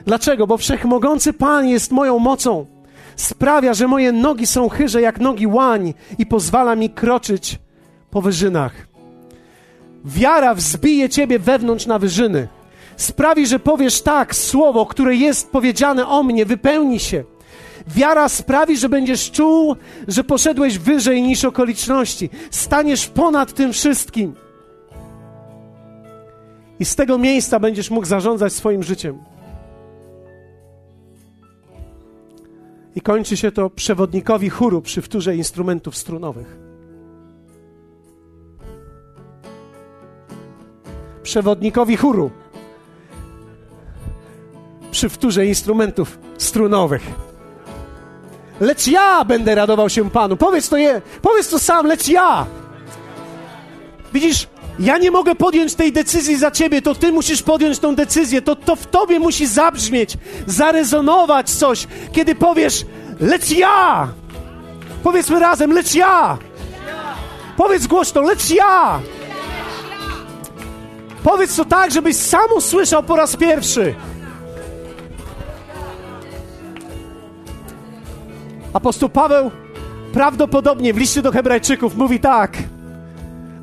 [0.06, 0.47] Dlaczego?
[0.47, 2.72] Bo wszechmogący Pan jest moją mocą.
[3.16, 7.59] Sprawia, że moje nogi są chyże jak nogi łań i pozwala mi kroczyć
[8.11, 8.88] po wyżynach.
[10.05, 12.47] Wiara wzbije ciebie wewnątrz na wyżyny.
[12.97, 17.24] Sprawi, że powiesz tak, słowo, które jest powiedziane o mnie, wypełni się.
[17.88, 19.76] Wiara sprawi, że będziesz czuł,
[20.07, 22.30] że poszedłeś wyżej niż okoliczności.
[22.51, 24.34] Staniesz ponad tym wszystkim.
[26.80, 29.20] I z tego miejsca będziesz mógł zarządzać swoim życiem.
[32.95, 36.57] I kończy się to przewodnikowi chóru przy wtórze instrumentów strunowych.
[41.23, 42.31] Przewodnikowi chóru
[44.91, 47.01] przy wtórze instrumentów strunowych.
[48.59, 50.37] Lecz ja będę radował się Panu.
[50.37, 52.45] Powiedz to je, powiedz to sam, lecz ja.
[54.13, 54.47] Widzisz,
[54.80, 58.55] ja nie mogę podjąć tej decyzji za ciebie, to ty musisz podjąć tą decyzję, to,
[58.55, 60.17] to w tobie musi zabrzmieć,
[60.47, 62.86] zarezonować coś, kiedy powiesz,
[63.19, 64.07] lecz ja!
[65.03, 66.38] Powiedzmy razem, lecz ja!
[67.57, 68.99] Powiedz głośno, lecz ja!
[71.24, 73.95] Powiedz to tak, żebyś sam usłyszał po raz pierwszy.
[78.74, 79.51] Apostoł Paweł
[80.13, 82.57] prawdopodobnie w liście do Hebrajczyków mówi tak: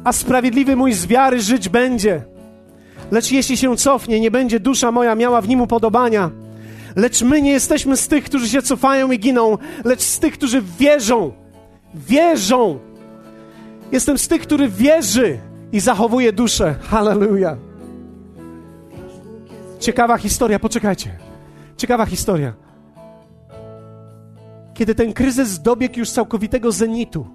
[0.05, 2.25] A sprawiedliwy mój z wiary żyć będzie.
[3.11, 6.31] Lecz jeśli się cofnie, nie będzie dusza moja miała w nim upodobania.
[6.97, 10.63] Lecz my nie jesteśmy z tych, którzy się cofają i giną, lecz z tych, którzy
[10.79, 11.33] wierzą.
[11.95, 12.79] Wierzą.
[13.93, 15.39] Jestem z tych, który wierzy
[15.73, 16.75] i zachowuje duszę.
[16.83, 17.59] Hallelujah.
[19.81, 21.19] Ciekawa historia, poczekajcie.
[21.77, 22.53] Ciekawa historia
[24.81, 27.27] kiedy ten kryzys dobiegł już całkowitego zenitu.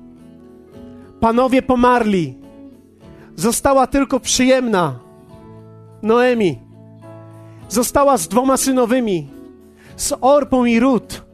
[1.20, 2.38] Panowie pomarli.
[3.36, 5.00] Została tylko przyjemna
[6.02, 6.60] Noemi.
[7.70, 9.30] Została z dwoma synowymi,
[9.96, 11.26] z Orpą i Rut.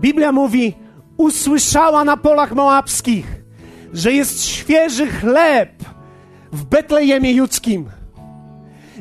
[0.00, 0.74] Biblia mówi,
[1.16, 3.42] usłyszała na polach moabskich,
[3.92, 5.70] że jest świeży chleb
[6.52, 7.90] w Betlejemie Judzkim.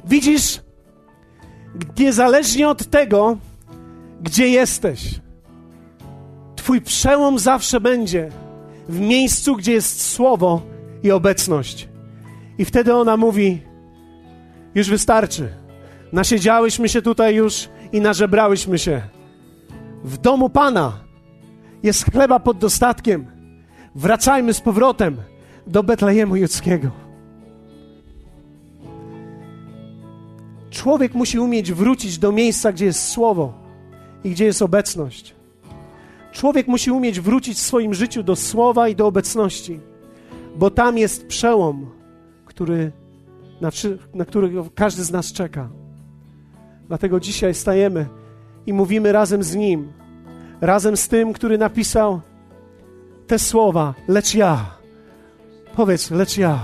[0.06, 0.62] Widzisz,
[2.00, 3.38] niezależnie od tego,
[4.22, 5.20] gdzie jesteś.
[6.56, 8.30] Twój przełom zawsze będzie
[8.90, 10.62] w miejscu, gdzie jest słowo
[11.04, 11.90] i obecność.
[12.58, 13.62] I wtedy ona mówi:
[14.76, 15.50] Już wystarczy.
[16.14, 19.02] Nasiedziałyśmy się tutaj już i nażebrałyśmy się.
[20.04, 21.00] W domu Pana
[21.84, 23.28] jest chleba pod dostatkiem.
[23.96, 25.18] Wracajmy z powrotem
[25.68, 26.92] do Betlejemu Judzkiego.
[30.70, 33.54] Człowiek musi umieć wrócić do miejsca, gdzie jest słowo
[34.24, 35.36] i gdzie jest obecność.
[36.32, 39.80] Człowiek musi umieć wrócić w swoim życiu do słowa i do obecności,
[40.58, 41.90] bo tam jest przełom,
[42.46, 42.92] który,
[43.62, 43.70] na,
[44.14, 44.26] na
[44.76, 45.70] każdy z nas czeka.
[46.88, 48.06] Dlatego dzisiaj stajemy
[48.66, 49.92] i mówimy razem z Nim,
[50.62, 52.22] razem z tym, który napisał
[53.28, 54.66] te słowa, lecz ja.
[55.76, 56.60] Powiedz, lecz ja.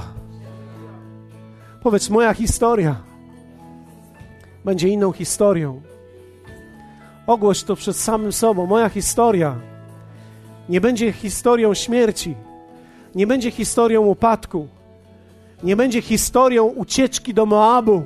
[1.84, 2.96] Powiedz, moja historia
[4.66, 5.82] będzie inną historią.
[7.28, 8.66] Ogłoś to przed samym sobą.
[8.66, 9.56] Moja historia
[10.70, 12.36] nie będzie historią śmierci,
[13.16, 14.68] nie będzie historią upadku,
[15.64, 18.04] nie będzie historią ucieczki do Moabu,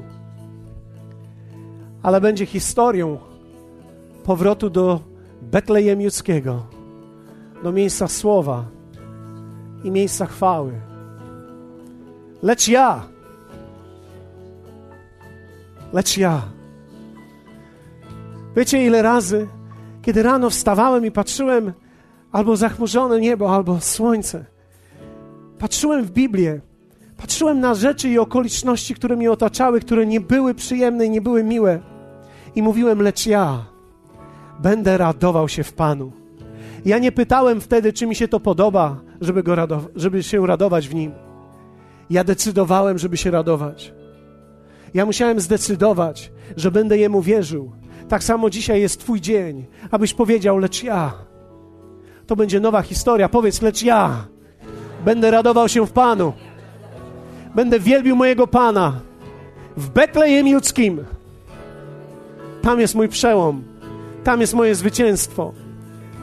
[2.04, 3.18] ale będzie historią
[4.24, 5.00] powrotu do
[5.42, 6.66] Betlejem Judzkiego,
[7.64, 8.66] do miejsca słowa
[9.84, 10.74] i miejsca chwały.
[12.44, 13.04] Lecz ja,
[15.94, 16.42] lecz ja.
[18.56, 19.48] Wiecie, ile razy,
[20.02, 21.74] kiedy rano wstawałem i patrzyłem
[22.32, 24.46] albo zachmurzone niebo, albo słońce,
[25.60, 26.62] patrzyłem w Biblię,
[27.18, 31.44] patrzyłem na rzeczy i okoliczności, które mnie otaczały, które nie były przyjemne i nie były
[31.44, 31.80] miłe,
[32.56, 33.66] i mówiłem, lecz ja
[34.60, 36.12] będę radował się w Panu.
[36.86, 40.88] Ja nie pytałem wtedy, czy mi się to podoba, żeby, go radow- żeby się radować
[40.88, 41.12] w nim.
[42.10, 43.94] Ja decydowałem, żeby się radować.
[44.94, 47.72] Ja musiałem zdecydować, że będę Jemu wierzył.
[48.08, 51.14] Tak samo dzisiaj jest Twój dzień, abyś powiedział, lecz ja.
[52.28, 53.30] To będzie nowa historia.
[53.30, 54.28] Powiedz, lecz ja
[55.06, 56.34] będę radował się w Panu.
[57.56, 59.00] Będę wielbił mojego Pana
[59.78, 61.06] w Betlejem Judzkim.
[62.62, 63.64] Tam jest mój przełom.
[64.24, 65.54] Tam jest moje zwycięstwo.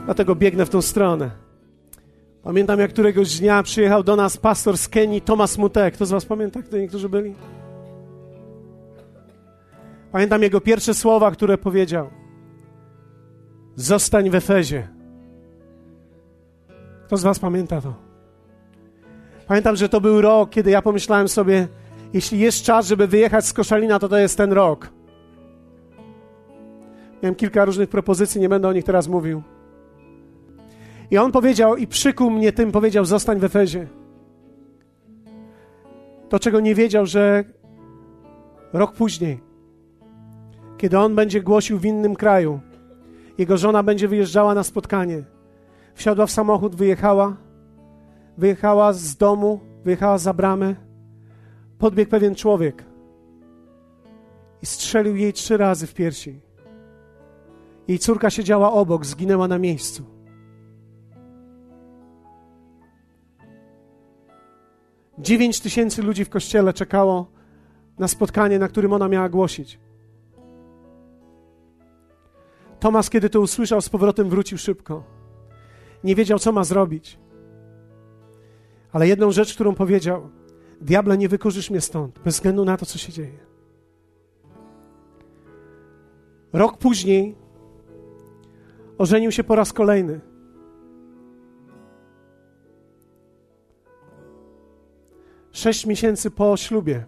[0.04, 1.30] Dlatego biegnę w tą stronę.
[2.42, 5.94] Pamiętam, jak któregoś dnia przyjechał do nas pastor z Kenii, Tomasz Mutek.
[5.94, 7.34] Kto z Was pamięta, kto niektórzy byli?
[10.12, 12.10] Pamiętam jego pierwsze słowa, które powiedział.
[13.76, 14.88] Zostań w Efezie.
[17.06, 18.03] Kto z Was pamięta to?
[19.46, 21.68] Pamiętam, że to był rok, kiedy ja pomyślałem sobie,
[22.12, 24.90] jeśli jest czas, żeby wyjechać z Koszalina, to to jest ten rok.
[27.22, 29.42] Miałem kilka różnych propozycji, nie będę o nich teraz mówił.
[31.10, 33.86] I on powiedział, i przykuł mnie tym, powiedział: Zostań w Efezie.
[36.28, 37.44] To, czego nie wiedział, że
[38.72, 39.40] rok później,
[40.76, 42.60] kiedy on będzie głosił w innym kraju,
[43.38, 45.24] jego żona będzie wyjeżdżała na spotkanie.
[45.94, 47.36] Wsiadła w samochód, wyjechała,
[48.38, 50.74] wyjechała z domu, wyjechała za bramę.
[51.78, 52.84] Podbiegł pewien człowiek
[54.62, 56.40] i strzelił jej trzy razy w piersi.
[57.88, 60.04] Jej córka siedziała obok, zginęła na miejscu.
[65.18, 67.30] Dziewięć tysięcy ludzi w kościele czekało
[67.98, 69.80] na spotkanie, na którym ona miała głosić.
[72.80, 75.04] Tomasz, kiedy to usłyszał, z powrotem wrócił szybko.
[76.04, 77.18] Nie wiedział, co ma zrobić.
[78.94, 80.30] Ale jedną rzecz, którą powiedział:
[80.80, 83.38] Diable, nie wykorzysz mnie stąd, bez względu na to, co się dzieje.
[86.52, 87.36] Rok później
[88.98, 90.20] ożenił się po raz kolejny.
[95.52, 97.04] Sześć miesięcy po ślubie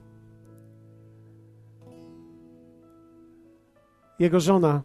[4.19, 4.83] jego żona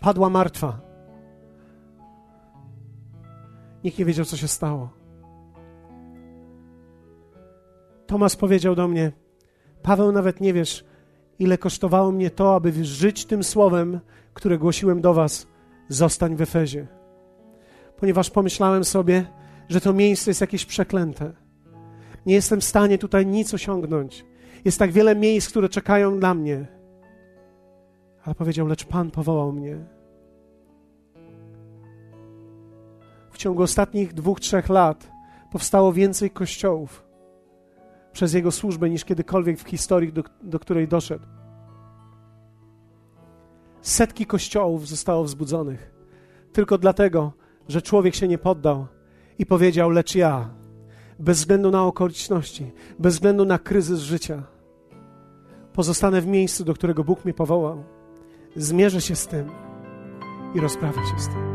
[0.00, 0.80] padła martwa.
[3.84, 5.03] Nikt nie wiedział, co się stało.
[8.06, 9.12] Tomasz powiedział do mnie:
[9.82, 10.84] Paweł, nawet nie wiesz,
[11.38, 14.00] ile kosztowało mnie to, aby żyć tym słowem,
[14.34, 15.46] które głosiłem do Was:
[15.88, 16.86] zostań w Efezie.
[17.96, 19.26] Ponieważ pomyślałem sobie,
[19.68, 21.32] że to miejsce jest jakieś przeklęte.
[22.26, 24.24] Nie jestem w stanie tutaj nic osiągnąć.
[24.64, 26.66] Jest tak wiele miejsc, które czekają dla mnie.
[28.24, 29.76] Ale powiedział: Lecz Pan powołał mnie.
[33.30, 35.10] W ciągu ostatnich dwóch, trzech lat
[35.52, 37.03] powstało więcej kościołów
[38.14, 41.24] przez jego służbę niż kiedykolwiek w historii, do, do której doszedł.
[43.82, 45.94] Setki kościołów zostało wzbudzonych
[46.52, 47.32] tylko dlatego,
[47.68, 48.86] że człowiek się nie poddał
[49.38, 50.50] i powiedział: Lecz ja,
[51.18, 54.42] bez względu na okoliczności, bez względu na kryzys życia,
[55.72, 57.84] pozostanę w miejscu, do którego Bóg mnie powołał,
[58.56, 59.50] zmierzę się z tym
[60.54, 61.53] i rozprawię się z tym.